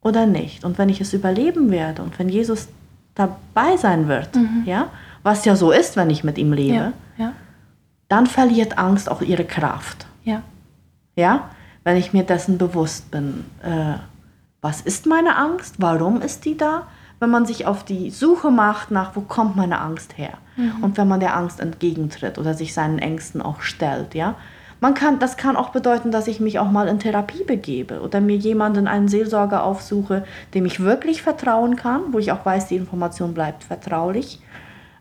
oder 0.00 0.24
nicht? 0.24 0.64
Und 0.64 0.78
wenn 0.78 0.88
ich 0.88 1.02
es 1.02 1.12
überleben 1.12 1.70
werde 1.70 2.00
und 2.00 2.18
wenn 2.18 2.30
Jesus 2.30 2.68
dabei 3.14 3.76
sein 3.76 4.08
wird, 4.08 4.34
mhm. 4.36 4.62
ja, 4.64 4.88
was 5.22 5.44
ja 5.44 5.54
so 5.54 5.70
ist, 5.70 5.96
wenn 5.96 6.08
ich 6.08 6.24
mit 6.24 6.38
ihm 6.38 6.54
lebe, 6.54 6.74
ja, 6.74 6.92
ja. 7.18 7.32
dann 8.08 8.26
verliert 8.26 8.78
Angst 8.78 9.10
auch 9.10 9.20
ihre 9.20 9.44
Kraft. 9.44 10.06
Ja. 10.24 10.40
Ja? 11.14 11.50
Wenn 11.84 11.98
ich 11.98 12.14
mir 12.14 12.24
dessen 12.24 12.56
bewusst 12.56 13.10
bin, 13.10 13.44
äh, 13.62 13.98
was 14.62 14.80
ist 14.80 15.04
meine 15.04 15.36
Angst? 15.36 15.74
Warum 15.76 16.22
ist 16.22 16.46
die 16.46 16.56
da? 16.56 16.86
Wenn 17.20 17.28
man 17.28 17.44
sich 17.44 17.66
auf 17.66 17.84
die 17.84 18.10
Suche 18.10 18.50
macht 18.50 18.90
nach, 18.90 19.14
wo 19.14 19.20
kommt 19.20 19.56
meine 19.56 19.78
Angst 19.78 20.16
her? 20.16 20.38
Mhm. 20.56 20.82
Und 20.82 20.96
wenn 20.96 21.06
man 21.06 21.20
der 21.20 21.36
Angst 21.36 21.60
entgegentritt 21.60 22.38
oder 22.38 22.54
sich 22.54 22.72
seinen 22.72 22.98
Ängsten 22.98 23.42
auch 23.42 23.60
stellt, 23.60 24.14
ja, 24.14 24.36
Man 24.80 24.94
kann, 24.94 25.18
das 25.18 25.36
kann 25.36 25.56
auch 25.56 25.70
bedeuten, 25.70 26.10
dass 26.10 26.28
ich 26.28 26.40
mich 26.40 26.58
auch 26.58 26.70
mal 26.70 26.88
in 26.88 26.98
Therapie 26.98 27.44
begebe 27.44 28.00
oder 28.00 28.20
mir 28.20 28.36
jemanden, 28.36 28.86
einen 28.86 29.08
Seelsorger 29.08 29.64
aufsuche, 29.64 30.24
dem 30.54 30.66
ich 30.66 30.80
wirklich 30.80 31.22
vertrauen 31.22 31.76
kann, 31.76 32.12
wo 32.12 32.18
ich 32.18 32.30
auch 32.32 32.44
weiß, 32.44 32.68
die 32.68 32.76
Information 32.76 33.32
bleibt 33.32 33.64
vertraulich, 33.64 34.40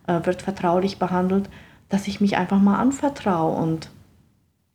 äh, 0.07 0.19
wird 0.23 0.41
vertraulich 0.41 0.97
behandelt, 0.97 1.49
dass 1.89 2.07
ich 2.07 2.21
mich 2.21 2.37
einfach 2.37 2.59
mal 2.59 2.77
anvertraue 2.77 3.55
und 3.55 3.89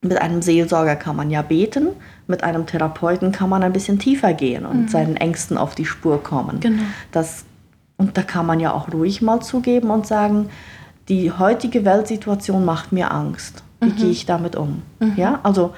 mit 0.02 0.21
einem 0.21 0.40
Seelsorger 0.40 0.97
kann 0.97 1.16
man 1.16 1.30
ja 1.30 1.42
beten, 1.42 1.88
mit 2.26 2.42
einem 2.42 2.66
Therapeuten 2.66 3.33
kann 3.33 3.50
man 3.50 3.62
ein 3.62 3.73
bisschen 3.73 3.99
tiefer 3.99 4.33
gehen 4.33 4.64
und 4.64 4.83
mhm. 4.83 4.88
seinen 4.88 5.16
Ängsten 5.16 5.59
auf 5.59 5.75
die 5.75 5.85
Spur 5.85 6.23
kommen. 6.23 6.61
Genau. 6.61 6.83
Das, 7.12 7.45
und 7.97 8.16
da 8.16 8.23
kann 8.23 8.47
man 8.47 8.61
ja 8.61 8.73
auch 8.73 8.92
ruhig 8.92 9.21
mal 9.21 9.40
zugeben 9.40 9.90
und 9.90 10.07
sagen, 10.07 10.49
die 11.09 11.33
heutige 11.33 11.85
Weltsituation 11.85 12.64
macht 12.64 12.92
mir 12.92 13.11
Angst. 13.11 13.62
Wie 13.80 13.90
mhm. 13.90 13.96
gehe 13.96 14.10
ich 14.10 14.26
damit 14.26 14.56
um? 14.56 14.82
Mhm. 14.99 15.14
Ja, 15.16 15.38
also 15.42 15.72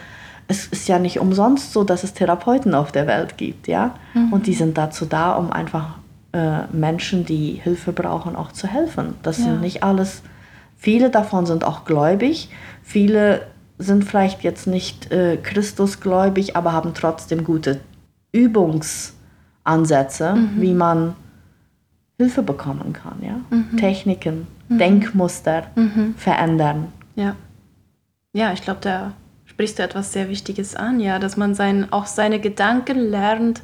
es 0.49 0.67
ist 0.67 0.89
ja 0.89 0.99
nicht 0.99 1.21
umsonst 1.21 1.73
so, 1.73 1.85
dass 1.85 2.03
es 2.05 2.15
Therapeuten 2.15 2.75
auf 2.75 2.93
der 2.93 3.07
Welt 3.07 3.39
gibt, 3.39 3.69
ja. 3.69 3.95
Mhm. 4.15 4.33
Und 4.33 4.47
die 4.47 4.55
sind 4.55 4.77
dazu 4.77 5.07
da, 5.07 5.35
um 5.35 5.53
einfach 5.53 5.99
äh, 6.33 6.67
Menschen, 6.73 7.25
die 7.25 7.61
Hilfe 7.63 7.93
brauchen, 7.93 8.35
auch 8.37 8.53
zu 8.53 8.67
helfen. 8.67 9.15
Das 9.23 9.39
ja. 9.39 9.45
sind 9.45 9.61
nicht 9.61 9.83
alles. 9.83 10.23
Viele 10.77 11.11
davon 11.11 11.47
sind 11.47 11.65
auch 11.65 11.85
gläubig. 11.85 12.51
Viele 12.83 13.47
sind 13.79 14.05
vielleicht 14.05 14.43
jetzt 14.43 14.67
nicht 14.67 15.13
äh, 15.13 15.37
Christusgläubig, 15.37 16.57
aber 16.57 16.73
haben 16.73 16.95
trotzdem 16.95 17.45
gute 17.45 17.81
Übungsansätze, 18.33 20.35
mhm. 20.35 20.61
wie 20.61 20.75
man 20.75 21.15
Hilfe 22.19 22.43
bekommen 22.43 22.93
kann, 22.93 23.23
ja. 23.23 23.37
Mhm. 23.51 23.77
Techniken, 23.77 24.49
mhm. 24.69 24.79
Denkmuster 24.79 25.69
mhm. 25.75 26.15
verändern. 26.17 26.89
Ja. 27.15 27.37
Ja, 28.33 28.53
ich 28.53 28.63
glaube, 28.63 28.81
da 28.81 29.13
sprichst 29.45 29.79
du 29.79 29.83
etwas 29.83 30.13
sehr 30.13 30.29
Wichtiges 30.29 30.75
an, 30.75 31.01
ja, 31.01 31.19
dass 31.19 31.37
man 31.37 31.55
sein, 31.55 31.93
auch 31.93 32.07
seine 32.07 32.41
Gedanken 32.41 32.99
lernt, 32.99 33.63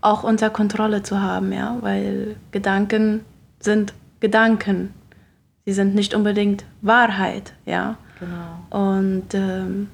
auch 0.00 0.22
unter 0.22 0.50
Kontrolle 0.50 1.02
zu 1.02 1.20
haben, 1.20 1.52
ja, 1.52 1.76
weil 1.80 2.36
Gedanken 2.52 3.24
sind 3.58 3.94
Gedanken. 4.20 4.94
Sie 5.66 5.72
sind 5.72 5.94
nicht 5.94 6.14
unbedingt 6.14 6.64
Wahrheit, 6.80 7.52
ja. 7.66 7.98
Genau. 8.20 8.94
Und 8.94 9.34
ähm, 9.34 9.88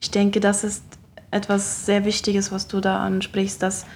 ich 0.00 0.10
denke, 0.10 0.40
das 0.40 0.64
ist 0.64 0.84
etwas 1.30 1.86
sehr 1.86 2.04
Wichtiges, 2.04 2.52
was 2.52 2.68
du 2.68 2.80
da 2.80 3.02
ansprichst, 3.02 3.62
dass 3.62 3.86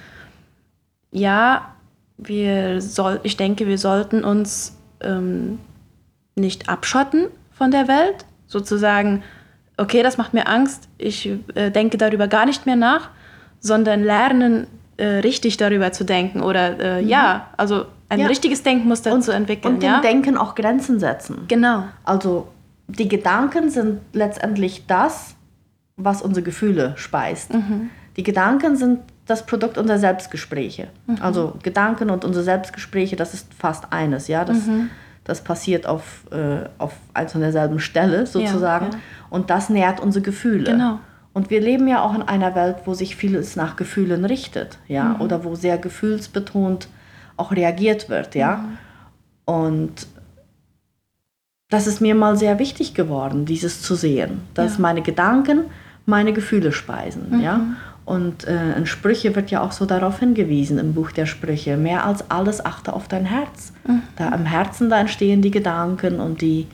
ja, 1.11 1.75
wir 2.17 2.81
soll, 2.81 3.21
ich 3.23 3.37
denke, 3.37 3.67
wir 3.67 3.79
sollten 3.79 4.25
uns 4.25 4.77
ähm, 5.01 5.59
nicht 6.35 6.69
abschotten 6.69 7.29
von 7.53 7.71
der 7.71 7.89
Welt, 7.89 8.25
sozusagen, 8.47 9.23
okay, 9.77 10.03
das 10.03 10.17
macht 10.19 10.35
mir 10.35 10.47
Angst, 10.47 10.89
ich 10.99 11.31
äh, 11.55 11.71
denke 11.71 11.99
darüber 11.99 12.29
gar 12.29 12.47
nicht 12.47 12.67
mehr 12.67 12.77
nach, 12.77 13.11
sondern 13.61 14.03
lernen, 14.03 14.67
äh, 14.97 15.07
richtig 15.07 15.57
darüber 15.57 15.93
zu 15.93 16.05
denken 16.05 16.41
oder 16.41 16.79
äh, 16.79 17.03
mhm. 17.03 17.09
ja, 17.09 17.49
also 17.57 17.87
ein 18.09 18.21
ja. 18.21 18.27
richtiges 18.27 18.63
Denkmuster 18.63 19.13
und, 19.13 19.23
zu 19.23 19.33
entwickeln. 19.33 19.75
Und 19.75 19.83
dem 19.83 19.91
ja? 19.91 20.01
Denken 20.01 20.37
auch 20.37 20.55
Grenzen 20.55 21.01
setzen. 21.01 21.47
Genau. 21.49 21.85
Also 22.05 22.49
die 22.87 23.09
Gedanken 23.09 23.71
sind 23.71 24.01
letztendlich 24.13 24.87
das, 24.87 25.35
was 25.97 26.23
unsere 26.23 26.45
Gefühle 26.45 26.93
speist. 26.97 27.53
Mhm. 27.53 27.91
Die 28.17 28.23
Gedanken 28.23 28.77
sind 28.77 29.01
das 29.27 29.47
Produkt 29.47 29.79
unserer 29.79 29.99
Selbstgespräche. 29.99 30.89
Mhm. 31.07 31.17
Also 31.21 31.55
Gedanken 31.63 32.11
und 32.11 32.25
unsere 32.25 32.45
Selbstgespräche, 32.45 33.17
das 33.17 33.35
ist 33.35 33.53
fast 33.55 33.93
eines, 33.93 34.29
ja. 34.29 34.45
Das, 34.45 34.67
mhm. 34.67 34.91
Das 35.25 35.43
passiert 35.43 35.87
auf, 35.87 36.25
äh, 36.31 36.69
auf 36.79 36.93
eins 37.15 37.35
und 37.35 37.41
derselben 37.41 37.81
Stelle 37.81 38.27
sozusagen. 38.27 38.87
Ja, 38.87 38.93
ja. 38.93 38.99
Und 39.31 39.51
das 39.51 39.71
nährt 39.71 40.01
unsere 40.01 40.23
Gefühle. 40.23 40.73
Genau. 40.73 41.01
Und 41.33 41.51
wir 41.51 41.61
leben 41.61 41.89
ja 41.89 42.03
auch 42.03 42.15
in 42.15 42.23
einer 42.23 42.55
Welt, 42.55 42.77
wo 42.85 42.95
sich 42.95 43.17
vieles 43.17 43.57
nach 43.57 43.75
Gefühlen 43.75 44.25
richtet, 44.25 44.79
ja, 44.87 45.05
mhm. 45.05 45.21
oder 45.21 45.45
wo 45.45 45.57
sehr 45.57 45.79
gefühlsbetont 45.79 46.89
auch 47.37 47.51
reagiert 47.51 48.09
wird, 48.09 48.37
ja. 48.37 48.59
Mhm. 48.59 48.79
Und 49.45 50.07
das 51.71 51.89
ist 51.89 52.01
mir 52.01 52.15
mal 52.15 52.37
sehr 52.37 52.61
wichtig 52.61 52.95
geworden, 52.95 53.47
dieses 53.47 53.83
zu 53.83 53.97
sehen, 53.97 54.43
dass 54.55 54.75
ja. 54.75 54.83
meine 54.83 55.03
Gedanken 55.03 55.65
meine 56.07 56.33
Gefühle 56.33 56.71
speisen, 56.71 57.39
mhm. 57.39 57.41
ja. 57.41 57.61
Und 58.05 58.47
äh, 58.47 58.77
in 58.77 58.87
Sprüche 58.87 59.35
wird 59.35 59.51
ja 59.51 59.63
auch 59.63 59.73
so 59.73 59.87
darauf 59.87 60.19
hingewiesen 60.19 60.79
im 60.79 60.93
Buch 60.93 61.11
der 61.11 61.25
Sprüche, 61.25 61.77
mehr 61.77 62.05
als 62.05 62.31
alles 62.31 62.65
achte 62.65 62.93
auf 62.93 63.09
dein 63.09 63.25
Herz. 63.25 63.73
Mhm. 63.87 64.03
Da 64.17 64.29
im 64.35 64.45
Herzen 64.45 64.91
da 64.91 65.01
entstehen 65.01 65.41
die 65.41 65.51
Gedanken 65.51 66.21
und 66.21 66.41
die 66.43 66.67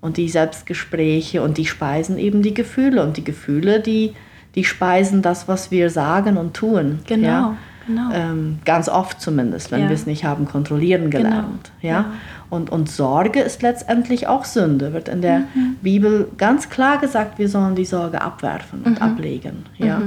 und 0.00 0.16
die 0.16 0.28
Selbstgespräche 0.28 1.42
und 1.42 1.58
die 1.58 1.66
speisen 1.66 2.18
eben 2.18 2.42
die 2.42 2.54
Gefühle 2.54 3.02
und 3.02 3.16
die 3.16 3.24
Gefühle, 3.24 3.80
die 3.80 4.14
die 4.54 4.64
speisen 4.64 5.22
das, 5.22 5.48
was 5.48 5.70
wir 5.70 5.90
sagen 5.90 6.36
und 6.36 6.54
tun. 6.54 7.00
Genau. 7.06 7.26
Ja? 7.26 7.56
Genau. 7.86 8.10
Ähm, 8.12 8.58
ganz 8.64 8.88
oft 8.88 9.20
zumindest, 9.20 9.70
wenn 9.70 9.82
ja. 9.82 9.88
wir 9.88 9.94
es 9.94 10.04
nicht 10.04 10.24
haben 10.24 10.46
kontrollieren 10.46 11.10
genau. 11.10 11.28
gelernt. 11.28 11.70
Genau. 11.80 11.94
Ja? 11.94 12.00
ja? 12.00 12.12
Und, 12.50 12.70
und 12.70 12.90
Sorge 12.90 13.40
ist 13.40 13.62
letztendlich 13.62 14.26
auch 14.26 14.44
Sünde. 14.44 14.92
Wird 14.92 15.08
in 15.08 15.22
der 15.22 15.40
mhm. 15.40 15.76
Bibel 15.80 16.28
ganz 16.36 16.68
klar 16.68 16.98
gesagt, 16.98 17.38
wir 17.38 17.48
sollen 17.48 17.76
die 17.76 17.84
Sorge 17.84 18.20
abwerfen 18.20 18.82
und 18.82 19.00
mhm. 19.00 19.06
ablegen. 19.06 19.64
Ja? 19.78 20.02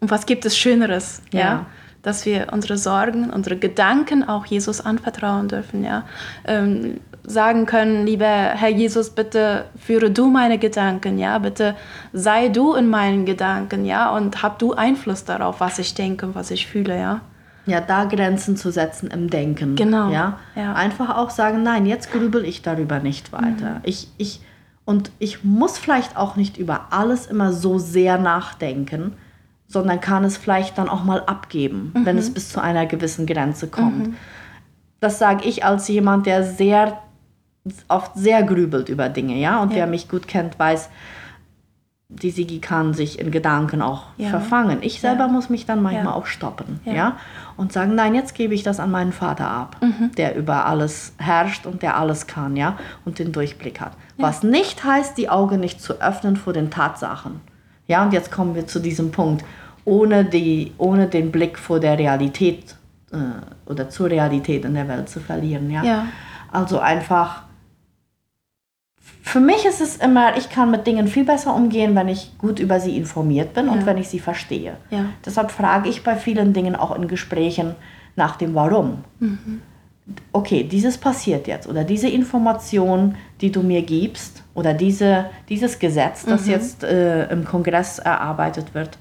Und 0.00 0.10
was 0.10 0.26
gibt 0.26 0.44
es 0.44 0.56
Schöneres? 0.56 1.22
ja? 1.32 1.40
ja? 1.40 1.66
dass 2.02 2.24
wir 2.24 2.48
unsere 2.52 2.78
Sorgen, 2.78 3.30
unsere 3.30 3.56
Gedanken 3.56 4.26
auch 4.26 4.46
Jesus 4.46 4.80
anvertrauen 4.80 5.48
dürfen, 5.48 5.84
ja. 5.84 6.04
Ähm, 6.46 7.00
sagen 7.22 7.66
können, 7.66 8.06
lieber 8.06 8.24
Herr 8.26 8.70
Jesus, 8.70 9.10
bitte 9.10 9.66
führe 9.78 10.10
du 10.10 10.30
meine 10.30 10.58
Gedanken, 10.58 11.18
ja, 11.18 11.38
bitte 11.38 11.76
sei 12.12 12.48
du 12.48 12.74
in 12.74 12.88
meinen 12.88 13.26
Gedanken, 13.26 13.84
ja, 13.84 14.10
und 14.16 14.42
hab 14.42 14.58
du 14.58 14.72
Einfluss 14.72 15.24
darauf, 15.24 15.60
was 15.60 15.78
ich 15.78 15.94
denke 15.94 16.26
und 16.26 16.34
was 16.34 16.50
ich 16.50 16.66
fühle, 16.66 16.98
ja. 16.98 17.20
Ja, 17.66 17.82
da 17.82 18.04
Grenzen 18.04 18.56
zu 18.56 18.72
setzen 18.72 19.10
im 19.10 19.28
Denken. 19.28 19.76
Genau. 19.76 20.10
Ja? 20.10 20.38
ja. 20.56 20.72
Einfach 20.72 21.16
auch 21.16 21.28
sagen, 21.28 21.62
nein, 21.62 21.84
jetzt 21.84 22.10
grübel 22.10 22.44
ich 22.44 22.62
darüber 22.62 23.00
nicht 23.00 23.32
weiter. 23.32 23.74
Mhm. 23.74 23.80
Ich, 23.82 24.08
ich, 24.16 24.40
und 24.86 25.12
ich 25.18 25.44
muss 25.44 25.78
vielleicht 25.78 26.16
auch 26.16 26.36
nicht 26.36 26.56
über 26.56 26.86
alles 26.90 27.26
immer 27.26 27.52
so 27.52 27.78
sehr 27.78 28.16
nachdenken, 28.16 29.12
sondern 29.70 30.00
kann 30.00 30.24
es 30.24 30.36
vielleicht 30.36 30.76
dann 30.78 30.88
auch 30.88 31.04
mal 31.04 31.22
abgeben, 31.22 31.92
mhm. 31.94 32.04
wenn 32.04 32.18
es 32.18 32.34
bis 32.34 32.50
zu 32.50 32.60
einer 32.60 32.86
gewissen 32.86 33.24
Grenze 33.24 33.68
kommt. 33.68 34.08
Mhm. 34.08 34.16
Das 34.98 35.18
sage 35.18 35.44
ich 35.46 35.64
als 35.64 35.86
jemand, 35.86 36.26
der 36.26 36.42
sehr 36.42 36.98
oft 37.88 38.12
sehr 38.16 38.42
grübelt 38.42 38.88
über 38.88 39.08
Dinge, 39.08 39.36
ja. 39.36 39.62
Und 39.62 39.70
ja. 39.70 39.76
wer 39.76 39.86
mich 39.86 40.08
gut 40.08 40.26
kennt, 40.26 40.58
weiß, 40.58 40.90
die 42.08 42.32
Sigi 42.32 42.58
kann 42.58 42.92
sich 42.94 43.20
in 43.20 43.30
Gedanken 43.30 43.80
auch 43.80 44.06
ja. 44.16 44.30
verfangen. 44.30 44.78
Ich 44.80 45.00
selber 45.00 45.26
ja. 45.26 45.28
muss 45.28 45.48
mich 45.48 45.66
dann 45.66 45.80
manchmal 45.80 46.14
auch 46.14 46.26
stoppen, 46.26 46.80
ja. 46.84 47.16
Und 47.56 47.72
sagen, 47.72 47.94
nein, 47.94 48.16
jetzt 48.16 48.34
gebe 48.34 48.54
ich 48.54 48.64
das 48.64 48.80
an 48.80 48.90
meinen 48.90 49.12
Vater 49.12 49.48
ab, 49.48 49.76
mhm. 49.80 50.10
der 50.16 50.34
über 50.34 50.66
alles 50.66 51.12
herrscht 51.18 51.66
und 51.66 51.82
der 51.82 51.96
alles 51.96 52.26
kann, 52.26 52.56
ja, 52.56 52.76
und 53.04 53.20
den 53.20 53.30
Durchblick 53.30 53.80
hat. 53.80 53.92
Was 54.16 54.42
nicht 54.42 54.82
heißt, 54.82 55.16
die 55.16 55.28
Augen 55.28 55.60
nicht 55.60 55.80
zu 55.80 56.00
öffnen 56.00 56.36
vor 56.36 56.52
den 56.52 56.70
Tatsachen. 56.70 57.40
Ja, 57.86 58.02
und 58.02 58.12
jetzt 58.12 58.32
kommen 58.32 58.54
wir 58.54 58.66
zu 58.66 58.80
diesem 58.80 59.12
Punkt. 59.12 59.44
Ohne, 59.84 60.24
die, 60.24 60.72
ohne 60.78 61.06
den 61.06 61.30
Blick 61.30 61.58
vor 61.58 61.80
der 61.80 61.98
Realität 61.98 62.76
äh, 63.12 63.16
oder 63.70 63.88
zur 63.88 64.10
Realität 64.10 64.64
in 64.64 64.74
der 64.74 64.88
Welt 64.88 65.08
zu 65.08 65.20
verlieren, 65.20 65.70
ja. 65.70 66.06
Also 66.52 66.80
einfach 66.80 67.44
für 69.22 69.40
mich 69.40 69.64
ist 69.64 69.80
es 69.80 69.96
immer, 69.96 70.36
ich 70.36 70.50
kann 70.50 70.70
mit 70.70 70.86
Dingen 70.86 71.06
viel 71.06 71.24
besser 71.24 71.54
umgehen, 71.54 71.94
wenn 71.94 72.08
ich 72.08 72.36
gut 72.38 72.58
über 72.58 72.80
sie 72.80 72.96
informiert 72.96 73.54
bin 73.54 73.66
ja. 73.66 73.72
und 73.72 73.86
wenn 73.86 73.98
ich 73.98 74.08
sie 74.08 74.18
verstehe. 74.18 74.76
Ja. 74.90 75.04
Deshalb 75.24 75.52
frage 75.52 75.88
ich 75.88 76.02
bei 76.02 76.16
vielen 76.16 76.52
Dingen 76.52 76.74
auch 76.74 76.96
in 76.96 77.06
Gesprächen 77.06 77.76
nach 78.16 78.36
dem 78.36 78.54
Warum. 78.54 79.04
Mhm. 79.20 79.62
Okay, 80.32 80.64
dieses 80.64 80.98
passiert 80.98 81.46
jetzt 81.46 81.68
oder 81.68 81.84
diese 81.84 82.08
Information, 82.08 83.14
die 83.40 83.52
du 83.52 83.62
mir 83.62 83.82
gibst 83.82 84.42
oder 84.54 84.74
diese, 84.74 85.26
dieses 85.48 85.78
Gesetz, 85.78 86.24
das 86.24 86.46
mhm. 86.46 86.50
jetzt 86.50 86.82
äh, 86.82 87.28
im 87.30 87.44
Kongress 87.44 88.00
erarbeitet 88.00 88.74
wird 88.74 88.98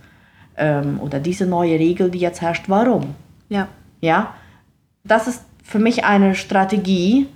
ähm, 0.60 1.00
oder 1.02 1.20
diese 1.20 1.46
neue 1.46 1.80
Regel, 1.80 2.12
die 2.12 2.20
jetzt 2.20 2.42
herrscht, 2.42 2.66
warum? 2.68 3.16
Ja. 3.50 3.68
Ja, 4.02 4.36
das 5.04 5.28
ist 5.28 5.44
für 5.64 5.80
mich 5.80 6.06
eine 6.06 6.36
Strategie, 6.36 7.28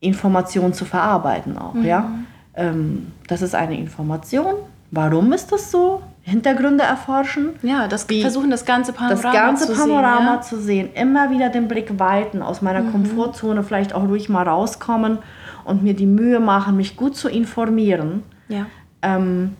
Information 0.00 0.72
zu 0.74 0.84
verarbeiten 0.84 1.56
auch, 1.56 1.74
mhm. 1.74 1.84
ja. 1.84 2.10
Ähm, 2.54 3.12
das 3.28 3.42
ist 3.42 3.54
eine 3.54 3.78
Information. 3.78 4.54
Warum 4.90 5.32
ist 5.32 5.52
das 5.52 5.70
so? 5.70 6.02
Hintergründe 6.22 6.84
erforschen. 6.84 7.50
Ja, 7.62 7.86
das 7.86 8.08
Wie, 8.08 8.20
versuchen 8.20 8.50
das 8.50 8.64
ganze 8.64 8.92
Panorama, 8.92 9.22
das 9.22 9.32
ganze 9.32 9.66
zu, 9.66 9.78
Panorama 9.78 10.18
sehen, 10.18 10.26
ja? 10.26 10.40
zu 10.40 10.60
sehen. 10.60 10.88
Immer 10.94 11.30
wieder 11.30 11.50
den 11.50 11.68
Blick 11.68 11.98
weiten, 11.98 12.42
aus 12.42 12.62
meiner 12.62 12.82
mhm. 12.82 12.92
Komfortzone 12.92 13.62
vielleicht 13.62 13.94
auch 13.94 14.08
ruhig 14.08 14.28
mal 14.28 14.48
rauskommen 14.48 15.18
und 15.64 15.82
mir 15.82 15.94
die 15.94 16.06
Mühe 16.06 16.40
machen, 16.40 16.76
mich 16.76 16.96
gut 16.96 17.16
zu 17.16 17.28
informieren. 17.28 18.22
Ja. 18.48 18.66
Ähm, 19.02 19.54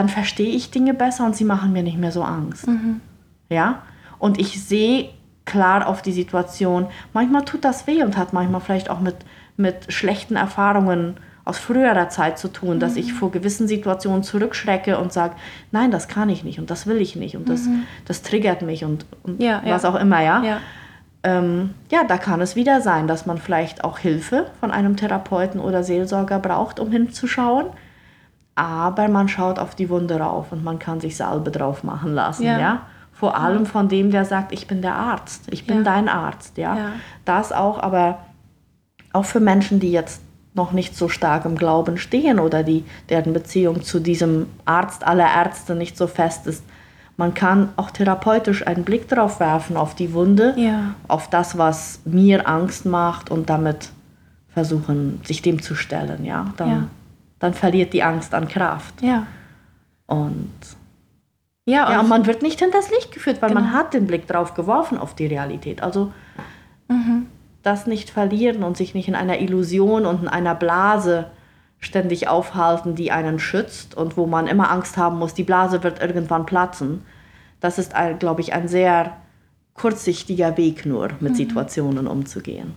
dann 0.00 0.08
verstehe 0.08 0.50
ich 0.50 0.70
Dinge 0.70 0.94
besser 0.94 1.24
und 1.26 1.36
sie 1.36 1.44
machen 1.44 1.72
mir 1.72 1.82
nicht 1.82 1.98
mehr 1.98 2.12
so 2.12 2.22
Angst. 2.22 2.66
Mhm. 2.66 3.00
Ja? 3.48 3.82
Und 4.18 4.40
ich 4.40 4.62
sehe 4.62 5.10
klar 5.44 5.86
auf 5.86 6.02
die 6.02 6.12
Situation. 6.12 6.86
Manchmal 7.12 7.44
tut 7.44 7.64
das 7.64 7.86
weh 7.86 8.02
und 8.02 8.16
hat 8.16 8.32
manchmal 8.32 8.60
vielleicht 8.60 8.90
auch 8.90 9.00
mit 9.00 9.16
mit 9.60 9.92
schlechten 9.92 10.36
Erfahrungen 10.36 11.16
aus 11.44 11.58
früherer 11.58 12.08
Zeit 12.08 12.38
zu 12.38 12.48
tun, 12.48 12.80
dass 12.80 12.96
ich 12.96 13.12
vor 13.12 13.30
gewissen 13.30 13.66
Situationen 13.66 14.22
zurückschrecke 14.22 14.98
und 14.98 15.12
sage, 15.12 15.34
nein, 15.72 15.90
das 15.90 16.06
kann 16.08 16.28
ich 16.28 16.44
nicht 16.44 16.58
und 16.58 16.70
das 16.70 16.86
will 16.86 17.00
ich 17.00 17.16
nicht 17.16 17.36
und 17.36 17.48
das, 17.48 17.66
das 18.04 18.22
triggert 18.22 18.62
mich 18.62 18.84
und, 18.84 19.06
und 19.22 19.40
Ja, 19.40 19.62
ja. 19.64 19.74
was 19.74 19.84
auch 19.84 19.96
immer, 19.96 20.22
ja. 20.22 20.42
Ja. 20.42 20.58
Ähm, 21.22 21.70
ja, 21.90 22.04
da 22.04 22.18
kann 22.18 22.40
es 22.40 22.56
wieder 22.56 22.80
sein, 22.80 23.06
dass 23.06 23.26
man 23.26 23.38
vielleicht 23.38 23.84
auch 23.84 23.98
Hilfe 23.98 24.46
von 24.60 24.70
einem 24.70 24.96
Therapeuten 24.96 25.60
oder 25.60 25.82
Seelsorger 25.82 26.38
braucht, 26.38 26.80
um 26.80 26.90
hinzuschauen. 26.90 27.66
Aber 28.60 29.08
man 29.08 29.26
schaut 29.28 29.58
auf 29.58 29.74
die 29.74 29.88
Wunde 29.88 30.20
rauf 30.20 30.52
und 30.52 30.62
man 30.62 30.78
kann 30.78 31.00
sich 31.00 31.16
Salbe 31.16 31.50
drauf 31.50 31.82
machen 31.82 32.12
lassen, 32.14 32.44
ja. 32.44 32.58
Ja. 32.58 32.80
Vor 33.12 33.36
allem 33.38 33.64
von 33.66 33.88
dem, 33.88 34.10
der 34.10 34.24
sagt, 34.26 34.52
ich 34.52 34.66
bin 34.66 34.82
der 34.82 34.94
Arzt, 34.94 35.44
ich 35.50 35.66
bin 35.66 35.78
Ja. 35.78 35.82
dein 35.84 36.08
Arzt, 36.10 36.58
ja. 36.58 36.76
Ja. 36.76 36.88
Das 37.24 37.52
auch, 37.52 37.78
aber 37.82 38.18
auch 39.14 39.24
für 39.24 39.40
Menschen, 39.40 39.80
die 39.80 39.90
jetzt 39.92 40.20
noch 40.52 40.72
nicht 40.72 40.94
so 40.94 41.08
stark 41.08 41.44
im 41.46 41.56
Glauben 41.56 41.96
stehen 41.96 42.38
oder 42.38 42.62
die, 42.62 42.84
deren 43.08 43.32
Beziehung 43.32 43.82
zu 43.82 43.98
diesem 43.98 44.46
Arzt 44.66 45.06
aller 45.06 45.26
Ärzte 45.26 45.74
nicht 45.74 45.96
so 45.96 46.06
fest 46.06 46.46
ist. 46.46 46.62
Man 47.16 47.32
kann 47.34 47.70
auch 47.76 47.90
therapeutisch 47.90 48.66
einen 48.66 48.84
Blick 48.84 49.08
darauf 49.08 49.40
werfen, 49.40 49.76
auf 49.76 49.94
die 49.94 50.12
Wunde, 50.12 50.54
auf 51.08 51.30
das, 51.30 51.56
was 51.56 52.00
mir 52.04 52.46
Angst 52.48 52.84
macht 52.84 53.30
und 53.30 53.48
damit 53.48 53.90
versuchen, 54.48 55.20
sich 55.24 55.40
dem 55.40 55.62
zu 55.62 55.74
stellen. 55.74 56.24
Ja? 56.24 56.46
Dann, 56.56 56.68
Ja. 56.68 56.82
Dann 57.40 57.52
verliert 57.54 57.92
die 57.92 58.02
Angst 58.04 58.32
an 58.34 58.46
Kraft. 58.48 59.02
Ja. 59.02 59.26
Und, 60.06 60.50
Ja, 61.66 61.90
ja, 61.92 62.00
und 62.00 62.08
man 62.08 62.26
wird 62.26 62.42
nicht 62.42 62.58
hinters 62.60 62.90
Licht 62.90 63.12
geführt, 63.12 63.42
weil 63.42 63.52
man 63.52 63.64
Genau. 63.64 63.76
hat 63.76 63.92
den 63.94 64.06
Blick 64.06 64.26
drauf 64.26 64.54
geworfen 64.54 64.98
auf 64.98 65.14
die 65.14 65.26
Realität. 65.26 65.82
Also 65.82 66.12
Mhm. 66.88 67.26
das 67.62 67.86
nicht 67.86 68.10
verlieren 68.10 68.62
und 68.64 68.76
sich 68.76 68.94
nicht 68.94 69.06
in 69.08 69.14
einer 69.14 69.38
Illusion 69.40 70.06
und 70.06 70.22
in 70.22 70.28
einer 70.28 70.54
Blase 70.54 71.26
ständig 71.78 72.28
aufhalten, 72.28 72.94
die 72.94 73.12
einen 73.12 73.38
schützt 73.38 73.94
und 73.96 74.16
wo 74.16 74.26
man 74.26 74.46
immer 74.46 74.70
Angst 74.70 74.96
haben 74.96 75.18
muss, 75.18 75.32
die 75.34 75.44
Blase 75.44 75.82
wird 75.82 76.00
irgendwann 76.00 76.44
platzen. 76.46 77.02
Das 77.60 77.78
ist, 77.78 77.92
glaube 78.18 78.40
ich, 78.40 78.52
ein 78.52 78.66
sehr 78.68 79.16
kurzsichtiger 79.74 80.56
Weg 80.56 80.84
nur, 80.86 81.08
Mhm. 81.08 81.14
mit 81.20 81.36
Situationen 81.36 82.06
umzugehen. 82.06 82.74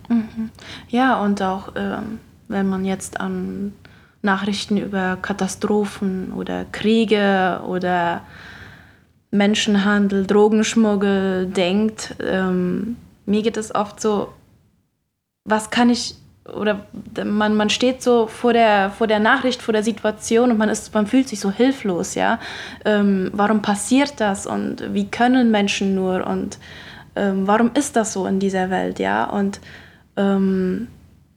Ja, 0.88 1.20
und 1.20 1.42
auch 1.42 1.72
ähm, 1.74 2.20
wenn 2.48 2.68
man 2.68 2.84
jetzt 2.84 3.20
an 3.20 3.72
Nachrichten 4.24 4.76
über 4.76 5.18
Katastrophen 5.20 6.32
oder 6.32 6.64
Kriege 6.72 7.60
oder 7.66 8.22
Menschenhandel, 9.30 10.26
Drogenschmuggel 10.26 11.46
denkt, 11.46 12.16
ähm, 12.20 12.96
mir 13.26 13.42
geht 13.42 13.56
es 13.56 13.74
oft 13.74 14.00
so, 14.00 14.32
was 15.44 15.70
kann 15.70 15.90
ich 15.90 16.14
oder 16.52 16.86
man, 17.24 17.56
man 17.56 17.70
steht 17.70 18.02
so 18.02 18.26
vor 18.26 18.52
der, 18.52 18.90
vor 18.90 19.06
der 19.06 19.18
Nachricht, 19.18 19.62
vor 19.62 19.72
der 19.72 19.82
Situation 19.82 20.50
und 20.50 20.58
man, 20.58 20.68
ist, 20.68 20.92
man 20.92 21.06
fühlt 21.06 21.28
sich 21.28 21.40
so 21.40 21.50
hilflos, 21.50 22.14
ja. 22.14 22.38
Ähm, 22.84 23.30
warum 23.32 23.62
passiert 23.62 24.20
das 24.20 24.46
und 24.46 24.92
wie 24.92 25.06
können 25.06 25.50
Menschen 25.50 25.94
nur 25.94 26.26
und 26.26 26.58
ähm, 27.16 27.46
warum 27.46 27.70
ist 27.74 27.96
das 27.96 28.12
so 28.12 28.26
in 28.26 28.40
dieser 28.40 28.68
Welt, 28.70 28.98
ja? 28.98 29.24
Und 29.24 29.60
ähm, 30.16 30.88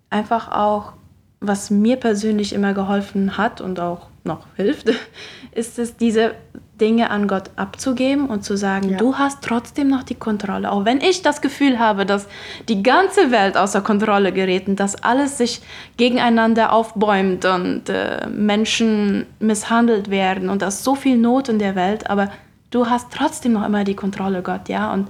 einfach 0.10 0.51
auch, 0.51 0.94
was 1.39 1.70
mir 1.70 1.98
persönlich 1.98 2.53
immer 2.53 2.74
geholfen 2.74 3.38
hat 3.38 3.62
und 3.62 3.79
auch 3.79 4.08
noch 4.24 4.46
hilft, 4.56 4.89
ist 5.51 5.79
es, 5.79 5.96
diese 5.98 6.34
Dinge 6.79 7.10
an 7.10 7.27
Gott 7.27 7.50
abzugeben 7.56 8.27
und 8.27 8.44
zu 8.44 8.56
sagen, 8.56 8.89
Ja. 8.89 8.98
du 8.98 9.15
hast 9.17 9.44
trotzdem 9.44 9.88
noch 9.88 10.03
die 10.03 10.15
Kontrolle. 10.15 10.72
Auch 10.72 10.86
wenn 10.86 11.01
ich 11.01 11.24
das 11.24 11.42
Gefühl 11.42 11.79
habe, 11.79 12.05
dass 12.05 12.27
die 12.70 12.83
ganze 12.83 13.31
Welt 13.31 13.57
außer 13.57 13.81
Kontrolle 13.81 14.31
gerät 14.31 14.68
und 14.68 14.79
dass 14.79 15.01
alles 15.03 15.38
sich 15.38 15.62
gegeneinander 15.98 16.72
aufbäumt 16.74 17.46
und 17.46 17.90
äh, 17.90 18.27
Menschen 18.27 19.25
misshandelt 19.40 20.12
werden 20.12 20.50
und 20.50 20.62
da 20.62 20.68
ist 20.68 20.83
so 20.83 20.94
viel 20.96 21.18
Not 21.18 21.50
in 21.50 21.57
der 21.59 21.75
Welt, 21.75 22.09
aber 22.09 22.29
du 22.70 22.88
hast 22.88 23.12
trotzdem 23.12 23.53
noch 23.53 23.66
immer 23.66 23.83
die 23.83 23.96
Kontrolle, 23.96 24.42
Gott, 24.44 24.70
ja. 24.70 24.94
Und 24.94 25.07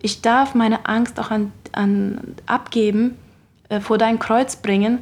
ich 0.00 0.22
darf 0.22 0.54
meine 0.54 0.86
Angst 0.86 1.20
auch 1.20 1.30
an, 1.30 1.52
an 1.72 2.36
abgeben, 2.46 3.16
äh, 3.68 3.80
vor 3.80 3.98
dein 3.98 4.18
Kreuz 4.18 4.56
bringen 4.56 5.00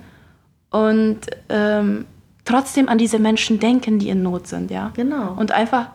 und 0.70 1.20
ähm, 1.48 2.06
trotzdem 2.44 2.88
an 2.88 2.98
diese 2.98 3.18
Menschen 3.18 3.58
denken, 3.60 3.98
die 3.98 4.08
in 4.08 4.22
Not 4.22 4.46
sind, 4.46 4.70
ja. 4.70 4.90
Genau. 4.94 5.34
Und 5.36 5.52
einfach 5.52 5.90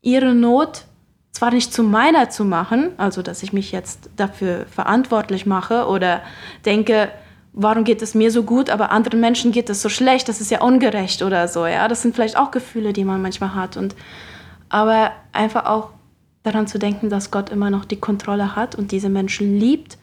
ihre 0.00 0.34
Not 0.34 0.84
zwar 1.30 1.52
nicht 1.52 1.72
zu 1.72 1.82
meiner 1.82 2.28
zu 2.28 2.44
machen, 2.44 2.90
also 2.98 3.22
dass 3.22 3.42
ich 3.42 3.52
mich 3.52 3.72
jetzt 3.72 4.10
dafür 4.16 4.66
verantwortlich 4.66 5.46
mache 5.46 5.86
oder 5.86 6.20
denke, 6.66 7.10
warum 7.54 7.84
geht 7.84 8.02
es 8.02 8.14
mir 8.14 8.30
so 8.30 8.42
gut, 8.42 8.70
aber 8.70 8.90
anderen 8.90 9.20
Menschen 9.20 9.52
geht 9.52 9.70
es 9.70 9.82
so 9.82 9.88
schlecht, 9.88 10.28
das 10.28 10.40
ist 10.40 10.50
ja 10.50 10.60
ungerecht 10.60 11.22
oder 11.22 11.48
so, 11.48 11.66
ja. 11.66 11.88
Das 11.88 12.02
sind 12.02 12.14
vielleicht 12.14 12.36
auch 12.36 12.50
Gefühle, 12.50 12.92
die 12.92 13.04
man 13.04 13.22
manchmal 13.22 13.54
hat 13.54 13.76
und 13.76 13.94
aber 14.68 15.12
einfach 15.32 15.66
auch 15.66 15.90
daran 16.42 16.66
zu 16.66 16.78
denken, 16.78 17.08
dass 17.08 17.30
Gott 17.30 17.50
immer 17.50 17.70
noch 17.70 17.84
die 17.84 18.00
Kontrolle 18.00 18.56
hat 18.56 18.74
und 18.74 18.90
diese 18.90 19.08
Menschen 19.08 19.58
liebt 19.58 19.98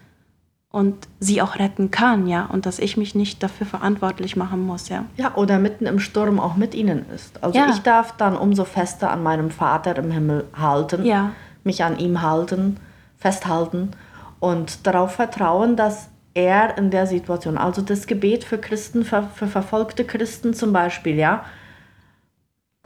und 0.71 1.08
sie 1.19 1.41
auch 1.41 1.55
retten 1.58 1.89
kann, 1.89 2.27
ja, 2.27 2.45
und 2.45 2.65
dass 2.67 2.77
ich 2.77 2.95
mich 2.95 3.15
nicht 3.15 3.41
dafür 3.41 3.65
verantwortlich 3.65 4.36
machen 4.36 4.62
muss, 4.65 4.88
ja. 4.89 5.05
Ja, 5.17 5.34
oder 5.36 5.58
mitten 5.58 5.88
im 5.88 5.99
Sturm 5.99 6.39
auch 6.39 6.55
mit 6.55 6.75
ihnen 6.75 7.05
ist. 7.13 7.43
Also 7.43 7.58
Ja. 7.58 7.69
ich 7.71 7.79
darf 7.79 8.15
dann 8.17 8.38
umso 8.38 8.65
fester 8.65 9.10
an 9.12 9.23
meinem 9.23 9.49
Vater 9.49 9.95
im 9.97 10.12
Himmel 10.12 10.45
halten, 10.55 11.03
Ja. 11.05 11.32
mich 11.63 11.84
an 11.84 11.97
ihm 11.97 12.21
halten, 12.21 12.77
festhalten 13.17 13.91
und 14.39 14.86
darauf 14.86 15.13
vertrauen, 15.13 15.75
dass 15.75 16.10
er 16.36 16.77
in 16.77 16.91
der 16.91 17.08
Situation, 17.08 17.58
also 17.58 17.82
das 17.82 18.05
Gebet 18.05 18.43
für 18.43 18.60
Christen, 18.60 19.03
für, 19.03 19.23
für 19.34 19.47
verfolgte 19.47 20.05
Christen 20.05 20.53
zum 20.53 20.71
Beispiel, 20.71 21.15
ja, 21.15 21.43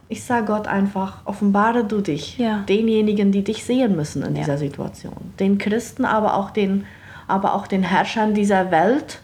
ich 0.08 0.24
sage 0.24 0.46
Gott 0.46 0.66
einfach, 0.66 1.18
offenbare 1.26 1.84
du 1.84 2.00
dich 2.00 2.38
Ja. 2.38 2.58
denjenigen, 2.68 3.30
die 3.30 3.44
dich 3.44 3.64
sehen 3.64 3.94
müssen 3.94 4.22
in 4.22 4.34
dieser 4.34 4.56
Situation. 4.58 5.34
Den 5.38 5.58
Christen, 5.58 6.04
aber 6.06 6.34
auch 6.34 6.50
den, 6.50 6.86
aber 7.26 7.54
auch 7.54 7.66
den 7.66 7.82
Herrschern 7.82 8.34
dieser 8.34 8.70
Welt, 8.70 9.20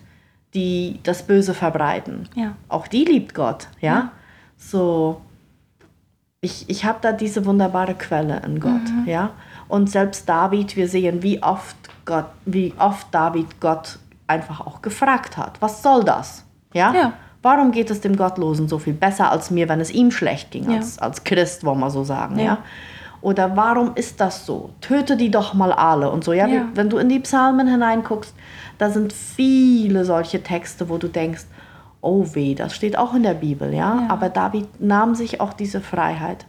die 0.54 1.00
das 1.02 1.22
Böse 1.22 1.54
verbreiten. 1.54 2.28
Ja. 2.34 2.54
Auch 2.68 2.86
die 2.86 3.04
liebt 3.04 3.34
Gott, 3.34 3.68
ja. 3.80 3.92
Ja. 3.92 4.12
So, 4.56 5.20
ich, 6.40 6.68
ich 6.68 6.84
habe 6.84 6.98
da 7.00 7.12
diese 7.12 7.44
wunderbare 7.46 7.94
Quelle 7.94 8.42
in 8.44 8.60
Gott, 8.60 8.88
ja. 9.06 9.30
Und 9.68 9.90
selbst 9.90 10.28
David, 10.28 10.76
wir 10.76 10.88
sehen, 10.88 11.22
wie 11.22 11.42
oft 11.42 11.76
Gott, 12.04 12.26
wie 12.44 12.74
oft 12.78 13.06
David 13.12 13.60
Gott 13.60 13.98
einfach 14.26 14.60
auch 14.60 14.82
gefragt 14.82 15.36
hat, 15.36 15.60
was 15.60 15.82
soll 15.82 16.02
das? 16.02 16.44
Ja? 16.72 16.92
Ja. 16.92 17.12
Warum 17.42 17.72
geht 17.72 17.90
es 17.90 18.00
dem 18.00 18.16
Gottlosen 18.16 18.68
so 18.68 18.78
viel 18.78 18.92
besser 18.92 19.30
als 19.30 19.50
mir, 19.50 19.68
wenn 19.68 19.80
es 19.80 19.90
ihm 19.90 20.10
schlecht 20.10 20.50
ging, 20.50 20.74
als, 20.74 20.98
als 20.98 21.24
Christ, 21.24 21.64
wollen 21.64 21.80
wir 21.80 21.90
so 21.90 22.04
sagen, 22.04 22.38
ja? 22.38 22.58
Oder 23.22 23.56
warum 23.56 23.92
ist 23.96 24.20
das 24.20 24.46
so? 24.46 24.70
Töte 24.80 25.16
die 25.16 25.30
doch 25.30 25.52
mal 25.54 25.72
alle 25.72 26.10
und 26.10 26.24
so. 26.24 26.32
Ja, 26.32 26.46
Ja. 26.46 26.68
Wenn 26.74 26.88
du 26.88 26.98
in 26.98 27.08
die 27.08 27.20
Psalmen 27.20 27.68
hineinguckst, 27.68 28.34
da 28.78 28.90
sind 28.90 29.12
viele 29.12 30.04
solche 30.04 30.42
Texte, 30.42 30.88
wo 30.88 30.96
du 30.96 31.08
denkst, 31.08 31.44
oh 32.00 32.26
weh, 32.32 32.54
das 32.54 32.74
steht 32.74 32.96
auch 32.96 33.14
in 33.14 33.22
der 33.22 33.34
Bibel, 33.34 33.74
ja. 33.74 34.02
Ja. 34.02 34.06
Aber 34.08 34.28
David 34.30 34.80
nahm 34.80 35.14
sich 35.14 35.40
auch 35.40 35.52
diese 35.52 35.80
Freiheit. 35.80 36.46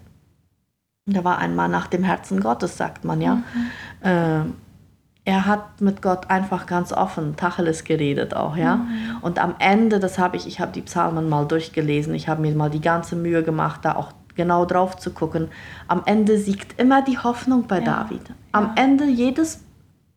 Der 1.05 1.25
war 1.25 1.39
einmal 1.39 1.67
nach 1.67 1.87
dem 1.87 2.03
Herzen 2.03 2.39
Gottes, 2.39 2.77
sagt 2.77 3.03
man, 3.03 3.21
ja. 3.21 3.43
Äh, 4.01 4.45
er 5.23 5.45
hat 5.45 5.81
mit 5.81 6.01
Gott 6.01 6.29
einfach 6.29 6.65
ganz 6.65 6.91
offen, 6.91 7.35
Tacheles 7.35 7.83
geredet 7.83 8.33
auch, 8.33 8.55
ja. 8.55 8.85
Und 9.21 9.39
am 9.39 9.55
Ende, 9.59 9.99
das 9.99 10.17
habe 10.17 10.37
ich, 10.37 10.47
ich 10.47 10.59
habe 10.59 10.71
die 10.71 10.81
Psalmen 10.81 11.29
mal 11.29 11.45
durchgelesen, 11.45 12.15
ich 12.15 12.27
habe 12.27 12.41
mir 12.41 12.55
mal 12.55 12.69
die 12.69 12.81
ganze 12.81 13.15
Mühe 13.15 13.43
gemacht, 13.43 13.81
da 13.83 13.95
auch 13.95 14.13
genau 14.35 14.65
drauf 14.65 14.97
zu 14.97 15.11
gucken. 15.11 15.49
Am 15.87 16.01
Ende 16.05 16.37
siegt 16.37 16.79
immer 16.79 17.01
die 17.01 17.17
Hoffnung 17.19 17.67
bei 17.67 17.79
Ja, 17.79 18.03
David. 18.03 18.21
Am 18.51 18.73
ja. 18.75 18.83
Ende 18.83 19.05
jedes 19.05 19.63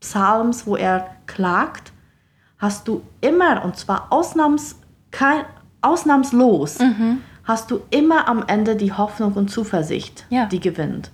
Psalms, 0.01 0.67
wo 0.67 0.77
er 0.77 1.07
klagt, 1.27 1.93
hast 2.59 2.89
du 2.89 3.03
immer, 3.21 3.65
und 3.65 3.77
zwar 3.77 4.07
ausnahms, 4.11 4.77
kein, 5.11 5.45
ausnahmslos, 5.81 6.79
Mhm. 6.79 7.21
hast 7.45 7.71
du 7.71 7.81
immer 7.91 8.29
am 8.29 8.45
Ende 8.47 8.77
die 8.77 8.93
Hoffnung 8.93 9.33
und 9.35 9.51
Zuversicht, 9.51 10.27
Ja. 10.31 10.47
die 10.47 10.61
gewinnt. 10.61 11.11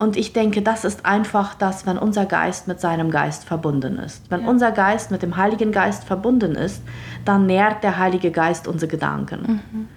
Und 0.00 0.16
ich 0.16 0.32
denke, 0.32 0.60
das 0.60 0.84
ist 0.84 1.06
einfach 1.06 1.54
das, 1.54 1.86
wenn 1.86 1.96
unser 1.98 2.26
Geist 2.26 2.66
mit 2.68 2.80
seinem 2.80 3.10
Geist 3.12 3.44
verbunden 3.44 3.96
ist. 3.98 4.28
Wenn 4.30 4.42
Ja. 4.42 4.48
unser 4.48 4.72
Geist 4.72 5.10
mit 5.12 5.22
dem 5.22 5.36
Heiligen 5.36 5.70
Geist 5.72 6.04
verbunden 6.04 6.56
ist, 6.56 6.82
dann 7.24 7.46
nährt 7.46 7.82
der 7.84 7.96
Heilige 7.96 8.30
Geist 8.32 8.66
unsere 8.66 8.90
Gedanken. 8.90 9.62
Mhm. 9.72 9.88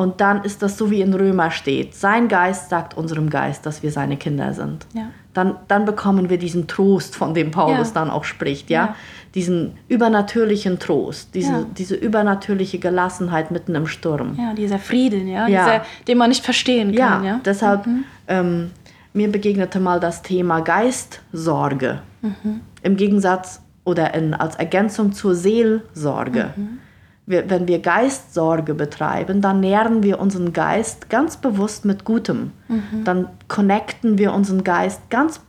Und 0.00 0.22
dann 0.22 0.44
ist 0.44 0.62
das 0.62 0.78
so, 0.78 0.90
wie 0.90 1.02
in 1.02 1.12
Römer 1.12 1.50
steht. 1.50 1.94
Sein 1.94 2.28
Geist 2.28 2.70
sagt 2.70 2.96
unserem 2.96 3.28
Geist, 3.28 3.66
dass 3.66 3.82
wir 3.82 3.92
seine 3.92 4.16
Kinder 4.16 4.54
sind. 4.54 4.86
Ja. 4.94 5.10
Dann, 5.34 5.56
dann 5.68 5.84
bekommen 5.84 6.30
wir 6.30 6.38
diesen 6.38 6.66
Trost, 6.68 7.14
von 7.14 7.34
dem 7.34 7.50
Paulus 7.50 7.88
Ja. 7.88 7.94
dann 7.96 8.10
auch 8.10 8.24
spricht, 8.24 8.70
ja? 8.70 8.86
Ja. 8.86 8.94
Diesen 9.34 9.74
übernatürlichen 9.88 10.78
Trost, 10.78 11.34
diese, 11.34 11.66
diese 11.76 11.96
übernatürliche 11.96 12.78
Gelassenheit 12.78 13.50
mitten 13.50 13.74
im 13.74 13.86
Sturm. 13.86 14.36
Ja, 14.38 14.54
dieser 14.54 14.78
Frieden, 14.78 15.28
ja. 15.28 15.44
Dieser, 15.46 15.84
den 16.08 16.16
man 16.16 16.30
nicht 16.30 16.46
verstehen 16.46 16.94
kann. 16.94 17.22
Ja, 17.22 17.40
deshalb, 17.44 17.86
ähm, 18.26 18.70
mir 19.12 19.30
begegnete 19.30 19.80
mal 19.80 20.00
das 20.00 20.22
Thema 20.22 20.60
Geistsorge. 20.60 22.00
Im 22.82 22.96
Gegensatz 22.96 23.60
oder 23.84 24.14
in, 24.14 24.32
als 24.32 24.56
Ergänzung 24.56 25.12
zur 25.12 25.34
Seelsorge. 25.34 26.54
wir, 26.56 26.68
wenn 27.30 27.68
wir 27.68 27.78
Geistsorge 27.78 28.74
betreiben, 28.74 29.40
dann 29.40 29.60
nähren 29.60 30.02
wir 30.02 30.20
unseren 30.20 30.52
Geist 30.52 31.08
ganz 31.08 31.36
bewusst 31.36 31.84
mit 31.84 32.04
Gutem. 32.04 32.52
Mhm. 32.68 33.04
Dann 33.04 33.28
connecten 33.48 34.18
wir 34.18 34.32
unseren 34.32 34.64
Geist 34.64 35.08
ganz 35.10 35.40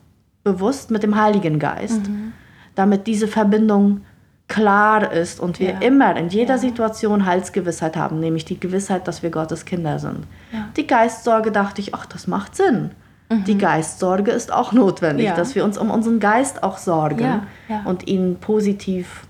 bewusst 0.44 0.92
mit 0.92 1.04
dem 1.04 1.20
Heiligen 1.20 1.60
Geist, 1.60 2.08
mhm. 2.08 2.34
damit 2.76 3.08
diese 3.08 3.28
Verbindung 3.28 4.02
klar 4.48 5.12
ist 5.14 5.40
und 5.40 5.60
wir 5.60 5.72
ja. 5.72 5.80
immer 5.80 6.16
in 6.18 6.28
jeder 6.28 6.56
ja. 6.56 6.60
Situation 6.60 7.26
Heilsgewissheit 7.26 7.96
haben, 7.96 8.20
nämlich 8.20 8.44
die 8.44 8.60
Gewissheit, 8.60 9.08
dass 9.08 9.24
wir 9.24 9.30
Gottes 9.30 9.66
Kinder 9.66 9.98
sind. 9.98 10.28
Ja. 10.52 10.68
Die 10.76 10.86
Geistsorge 10.86 11.52
dachte 11.52 11.80
ich, 11.80 11.96
ach, 11.96 12.06
das 12.06 12.28
macht 12.28 12.56
Sinn. 12.56 12.92
Mhm. 13.30 13.46
Die 13.46 13.58
Geistsorge 13.58 14.32
ist 14.32 14.52
auch 14.52 14.74
notwendig, 14.74 15.32
dass 15.32 15.56
wir 15.56 15.64
uns 15.64 15.78
um 15.78 15.90
unseren 15.90 16.20
Geist 16.20 16.64
auch 16.64 16.78
sorgen 16.78 17.44
und 17.86 18.08
ihn 18.08 18.38
positiv 18.42 19.26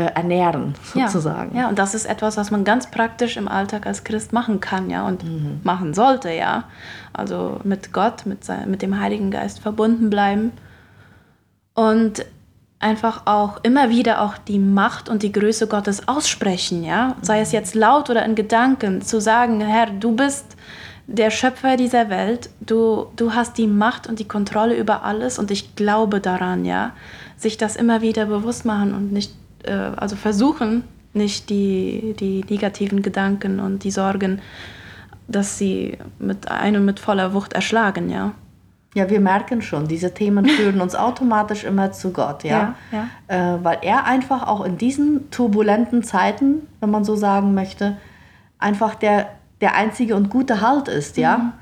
ernähren, 0.00 0.74
sozusagen. 0.82 1.54
Ja. 1.54 1.62
ja, 1.62 1.68
und 1.68 1.78
das 1.78 1.94
ist 1.94 2.06
etwas, 2.06 2.36
was 2.36 2.50
man 2.50 2.64
ganz 2.64 2.90
praktisch 2.90 3.36
im 3.36 3.46
Alltag 3.48 3.86
als 3.86 4.02
Christ 4.02 4.32
machen 4.32 4.60
kann, 4.60 4.90
ja, 4.90 5.06
und 5.06 5.22
mhm. 5.22 5.60
machen 5.62 5.94
sollte, 5.94 6.30
ja. 6.30 6.64
Also 7.12 7.60
mit 7.64 7.92
Gott, 7.92 8.26
mit, 8.26 8.44
sein, 8.44 8.70
mit 8.70 8.82
dem 8.82 8.98
Heiligen 8.98 9.30
Geist 9.30 9.60
verbunden 9.60 10.10
bleiben. 10.10 10.52
Und 11.74 12.24
einfach 12.80 13.22
auch 13.24 13.62
immer 13.62 13.88
wieder 13.88 14.20
auch 14.20 14.36
die 14.36 14.58
Macht 14.58 15.08
und 15.08 15.22
die 15.22 15.32
Größe 15.32 15.66
Gottes 15.68 16.06
aussprechen, 16.06 16.84
ja, 16.84 17.16
sei 17.22 17.40
es 17.40 17.50
jetzt 17.50 17.74
laut 17.74 18.10
oder 18.10 18.24
in 18.24 18.34
Gedanken, 18.34 19.00
zu 19.00 19.20
sagen, 19.20 19.60
Herr, 19.60 19.86
du 19.86 20.14
bist 20.14 20.56
der 21.06 21.30
Schöpfer 21.30 21.76
dieser 21.76 22.10
Welt, 22.10 22.50
du, 22.60 23.06
du 23.16 23.32
hast 23.32 23.56
die 23.56 23.66
Macht 23.66 24.06
und 24.06 24.18
die 24.18 24.28
Kontrolle 24.28 24.76
über 24.76 25.02
alles 25.02 25.38
und 25.38 25.50
ich 25.50 25.76
glaube 25.76 26.20
daran, 26.20 26.64
ja, 26.64 26.92
sich 27.36 27.56
das 27.56 27.76
immer 27.76 28.02
wieder 28.02 28.26
bewusst 28.26 28.64
machen 28.64 28.94
und 28.94 29.12
nicht, 29.12 29.32
äh, 29.64 29.72
also 29.96 30.16
versuchen, 30.16 30.84
nicht 31.12 31.50
die, 31.50 32.14
die 32.18 32.44
negativen 32.48 33.02
Gedanken 33.02 33.60
und 33.60 33.84
die 33.84 33.90
Sorgen, 33.90 34.40
dass 35.28 35.58
sie 35.58 35.98
mit 36.18 36.50
einem 36.50 36.84
mit 36.84 37.00
voller 37.00 37.32
Wucht 37.32 37.52
erschlagen, 37.52 38.10
ja. 38.10 38.32
Ja, 38.94 39.10
wir 39.10 39.20
merken 39.20 39.60
schon, 39.60 39.88
diese 39.88 40.14
Themen 40.14 40.46
führen 40.46 40.80
uns 40.80 40.94
automatisch 40.94 41.64
immer 41.64 41.90
zu 41.90 42.12
Gott, 42.12 42.44
ja. 42.44 42.76
ja, 42.92 43.08
ja. 43.28 43.54
Äh, 43.56 43.64
weil 43.64 43.78
er 43.82 44.04
einfach 44.04 44.46
auch 44.46 44.64
in 44.64 44.78
diesen 44.78 45.30
turbulenten 45.30 46.04
Zeiten, 46.04 46.68
wenn 46.80 46.90
man 46.90 47.02
so 47.04 47.16
sagen 47.16 47.54
möchte, 47.54 47.96
einfach 48.58 48.94
der, 48.94 49.30
der 49.60 49.74
einzige 49.74 50.14
und 50.14 50.30
gute 50.30 50.60
Halt 50.60 50.86
ist, 50.86 51.16
ja. 51.16 51.38
Mhm. 51.38 51.52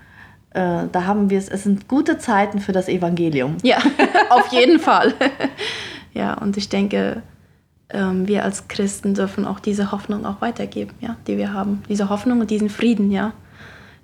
Äh, 0.51 0.89
da 0.93 1.07
haben 1.07 1.31
wir 1.31 1.39
es, 1.39 1.49
es 1.49 1.63
sind 1.63 1.89
gute 1.89 2.19
Zeiten 2.19 2.59
für 2.59 2.73
das 2.73 2.89
Evangelium. 2.89 3.57
Ja, 3.63 3.79
auf 4.29 4.53
jeden 4.53 4.79
Fall. 4.79 5.15
ja, 6.13 6.35
und 6.35 6.59
ich 6.59 6.69
denke, 6.69 7.23
ähm, 7.93 8.29
wir 8.29 8.45
als 8.45 8.69
Christen 8.69 9.15
dürfen 9.15 9.45
auch 9.45 9.61
diese 9.61 9.93
Hoffnung 9.93 10.27
auch 10.27 10.41
weitergeben, 10.41 10.93
ja, 11.01 11.17
die 11.27 11.37
wir 11.37 11.53
haben. 11.53 11.83
Diese 11.89 12.09
Hoffnung 12.09 12.41
und 12.41 12.51
diesen 12.51 12.71
Frieden, 12.71 13.11
ja, 13.11 13.33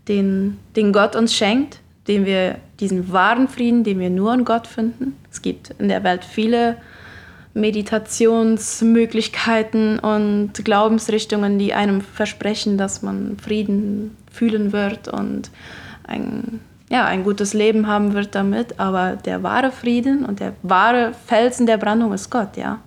den, 0.09 0.59
den 0.77 0.93
Gott 0.93 1.17
uns 1.17 1.35
schenkt 1.35 1.81
den 2.09 2.27
wir 2.27 2.57
diesen 2.81 3.13
wahren 3.13 3.47
Frieden, 3.49 3.85
den 3.85 4.01
wir 4.01 4.11
nur 4.11 4.35
in 4.35 4.45
Gott 4.45 4.67
finden. 4.67 5.17
Es 5.31 5.41
gibt 5.43 5.71
in 5.79 5.89
der 5.89 6.03
Welt 6.03 6.25
viele 6.25 6.79
Meditationsmöglichkeiten 7.55 9.99
und 9.99 10.53
Glaubensrichtungen, 10.65 11.59
die 11.59 11.75
einem 11.75 12.01
versprechen, 12.01 12.79
dass 12.79 13.03
man 13.03 13.37
Frieden 13.39 14.17
fühlen 14.33 14.73
wird 14.73 15.09
und 15.09 15.51
ein, 16.05 16.61
ja, 16.91 17.05
ein 17.05 17.25
gutes 17.25 17.53
Leben 17.53 17.87
haben 17.87 18.15
wird 18.15 18.35
damit. 18.35 18.81
Aber 18.81 19.17
der 19.17 19.43
wahre 19.43 19.71
Frieden 19.71 20.25
und 20.25 20.41
der 20.41 20.55
wahre 20.63 21.13
Felsen 21.27 21.67
der 21.67 21.77
Brandung 21.77 22.15
ist 22.15 22.31
Gott, 22.31 22.57
ja. 22.57 22.79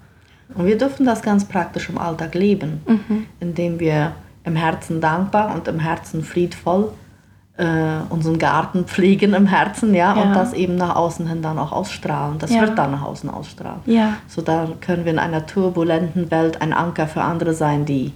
Und 0.56 0.66
wir 0.66 0.78
dürfen 0.78 1.06
das 1.06 1.22
ganz 1.22 1.46
praktisch 1.46 1.90
im 1.90 1.98
Alltag 1.98 2.36
leben, 2.36 2.82
mhm. 2.86 3.26
indem 3.40 3.80
wir 3.80 4.14
im 4.44 4.56
Herzen 4.56 5.02
dankbar 5.02 5.54
und 5.54 5.68
im 5.68 5.80
Herzen 5.80 6.24
friedvoll 6.24 6.92
äh, 7.58 8.02
unseren 8.10 8.40
Garten 8.40 8.86
pflegen 8.88 9.34
im 9.34 9.46
Herzen, 9.46 9.94
ja, 9.94 10.16
ja, 10.16 10.22
und 10.22 10.34
das 10.34 10.54
eben 10.54 10.76
nach 10.76 10.96
außen 10.96 11.28
hin 11.28 11.42
dann 11.42 11.60
auch 11.60 11.72
ausstrahlen. 11.72 12.40
Das 12.40 12.52
ja. 12.52 12.62
wird 12.62 12.78
dann 12.78 12.92
nach 12.92 13.04
außen 13.04 13.30
ausstrahlen. 13.30 13.82
Ja. 13.86 14.18
So 14.28 14.42
dann 14.42 14.80
können 14.80 15.06
wir 15.06 15.12
in 15.12 15.20
einer 15.20 15.46
turbulenten 15.46 16.32
Welt 16.32 16.62
ein 16.62 16.74
Anker 16.74 17.08
für 17.08 17.22
andere 17.22 17.54
sein, 17.54 17.86
die, 17.86 18.14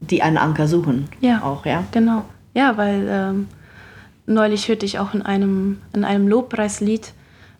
die 0.00 0.22
einen 0.22 0.36
Anker 0.36 0.68
suchen. 0.68 1.08
Ja. 1.20 1.42
Auch, 1.42 1.64
ja. 1.64 1.84
Genau. 1.92 2.24
Ja, 2.54 2.76
weil 2.76 3.06
ähm, 3.08 3.48
neulich 4.26 4.68
hörte 4.68 4.86
ich 4.86 4.98
auch 4.98 5.14
in 5.14 5.22
einem, 5.22 5.78
in 5.92 6.04
einem 6.04 6.28
Lobpreislied, 6.28 7.12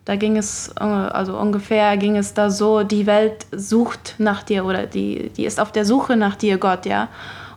da 0.05 0.15
ging 0.15 0.37
es, 0.37 0.73
äh, 0.79 0.83
also 0.83 1.37
ungefähr 1.37 1.97
ging 1.97 2.15
es 2.15 2.33
da 2.33 2.49
so, 2.49 2.83
die 2.83 3.07
Welt 3.07 3.47
sucht 3.51 4.15
nach 4.19 4.43
dir 4.43 4.65
oder 4.65 4.85
die, 4.85 5.31
die 5.35 5.45
ist 5.45 5.59
auf 5.59 5.71
der 5.71 5.83
Suche 5.83 6.15
nach 6.15 6.35
dir, 6.35 6.57
Gott, 6.57 6.85
ja. 6.85 7.09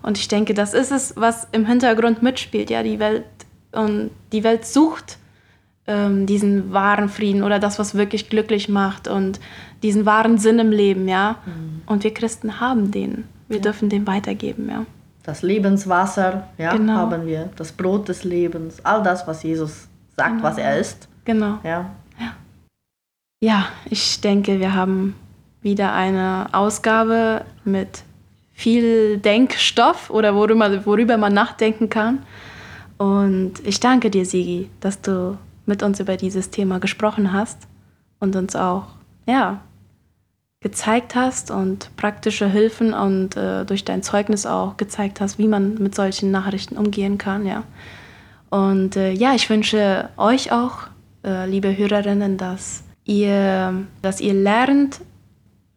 Und 0.03 0.17
ich 0.17 0.29
denke, 0.29 0.55
das 0.55 0.75
ist 0.75 0.91
es, 0.91 1.15
was 1.17 1.47
im 1.53 1.67
Hintergrund 1.67 2.23
mitspielt. 2.23 2.71
Ja, 2.71 2.83
die 2.83 2.99
Welt 2.99 3.25
und 3.73 4.11
die 4.33 4.45
Welt 4.45 4.65
sucht 4.65 5.19
ähm, 5.87 6.25
diesen 6.25 6.73
wahren 6.73 7.09
Frieden 7.09 7.43
oder 7.43 7.59
das, 7.59 7.79
was 7.79 7.95
wirklich 7.95 8.31
glücklich 8.31 8.69
macht 8.69 9.09
und 9.09 9.41
diesen 9.83 10.07
wahren 10.07 10.39
Sinn 10.39 10.59
im 10.59 10.71
Leben. 10.71 11.09
Ja, 11.09 11.37
mhm. 11.45 11.83
und 11.87 12.05
wir 12.05 12.15
Christen 12.15 12.61
haben 12.61 12.91
den. 12.91 13.25
Wir 13.49 13.57
ja. 13.57 13.63
dürfen 13.63 13.89
den 13.89 14.07
weitergeben. 14.07 14.69
Ja. 14.71 14.87
Das 15.23 15.43
Lebenswasser, 15.43 16.49
ja, 16.57 16.73
genau. 16.73 16.95
haben 16.95 17.27
wir. 17.27 17.51
Das 17.57 17.73
Brot 17.73 18.09
des 18.09 18.25
Lebens. 18.25 18.79
All 18.85 19.03
das, 19.03 19.27
was 19.27 19.43
Jesus 19.43 19.89
sagt, 20.17 20.37
genau. 20.37 20.43
was 20.43 20.57
er 20.57 20.79
ist. 20.79 21.09
Genau. 21.25 21.59
Ja. 21.63 21.91
Ja. 23.41 23.69
Ich 23.91 24.21
denke, 24.21 24.61
wir 24.61 24.75
haben 24.75 25.15
wieder 25.63 25.93
eine 25.93 26.49
Ausgabe 26.53 27.45
mit 27.65 28.05
viel 28.53 29.19
Denkstoff 29.19 30.11
oder 30.11 30.35
worüber, 30.35 30.85
worüber 30.85 31.17
man 31.17 31.35
nachdenken 31.35 31.89
kann. 31.89 32.23
Und 32.97 33.55
ich 33.65 33.79
danke 33.79 34.11
dir, 34.11 34.27
Sigi, 34.27 34.69
dass 34.81 35.01
du 35.01 35.39
mit 35.67 35.83
uns 35.83 36.01
über 36.01 36.17
dieses 36.17 36.51
Thema 36.51 36.81
gesprochen 36.81 37.33
hast 37.33 37.69
und 38.19 38.35
uns 38.35 38.57
auch 38.57 38.85
ja, 39.27 39.61
gezeigt 40.61 41.15
hast 41.15 41.51
und 41.51 41.95
praktische 41.97 42.49
Hilfen 42.49 42.93
und 42.95 43.37
äh, 43.37 43.65
durch 43.65 43.85
dein 43.85 44.03
Zeugnis 44.03 44.47
auch 44.47 44.77
gezeigt 44.77 45.21
hast, 45.21 45.39
wie 45.39 45.47
man 45.47 45.75
mit 45.75 45.95
solchen 45.95 46.31
Nachrichten 46.31 46.77
umgehen 46.77 47.19
kann. 47.19 47.47
Ja. 47.47 47.63
Und 48.51 48.97
äh, 48.97 49.13
ja, 49.13 49.35
ich 49.35 49.49
wünsche 49.49 50.09
euch 50.17 50.51
auch, 50.51 50.89
äh, 51.25 51.49
liebe 51.49 51.77
Hörerinnen, 51.77 52.39
dass 52.39 52.83
ihr, 53.09 53.87
dass 54.03 54.21
ihr 54.21 54.35
lernt, 54.35 55.01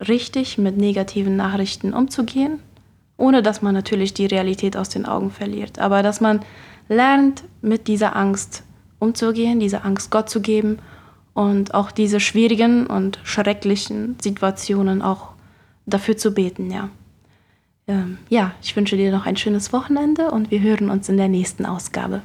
richtig 0.08 0.60
mit 0.60 0.78
negativen 0.78 1.36
Nachrichten 1.36 1.94
umzugehen 1.94 2.60
ohne 3.22 3.44
dass 3.44 3.62
man 3.62 3.76
natürlich 3.76 4.14
die 4.14 4.26
Realität 4.26 4.76
aus 4.76 4.90
den 4.90 5.06
Augen 5.06 5.30
verliert. 5.30 5.78
Aber 5.80 6.02
dass 6.02 6.20
man 6.22 6.42
lernt, 6.90 7.44
mit 7.62 7.88
dieser 7.88 8.16
Angst 8.16 8.64
umzugehen, 9.00 9.60
diese 9.60 9.84
Angst 9.84 10.10
Gott 10.10 10.30
zu 10.30 10.42
geben 10.42 10.80
und 11.34 11.74
auch 11.74 11.92
diese 11.92 12.20
schwierigen 12.20 12.88
und 12.88 13.20
schrecklichen 13.24 14.18
Situationen 14.20 15.02
auch 15.02 15.30
dafür 15.86 16.18
zu 16.18 16.34
beten, 16.34 16.72
ja. 16.72 16.90
Ähm, 17.88 18.18
ja, 18.30 18.52
ich 18.62 18.76
wünsche 18.76 18.98
dir 18.98 19.12
noch 19.12 19.26
ein 19.26 19.38
schönes 19.38 19.72
Wochenende 19.72 20.32
und 20.32 20.52
wir 20.52 20.62
hören 20.62 20.90
uns 20.90 21.08
in 21.08 21.18
der 21.18 21.30
nächsten 21.30 21.66
Ausgabe. 21.66 22.22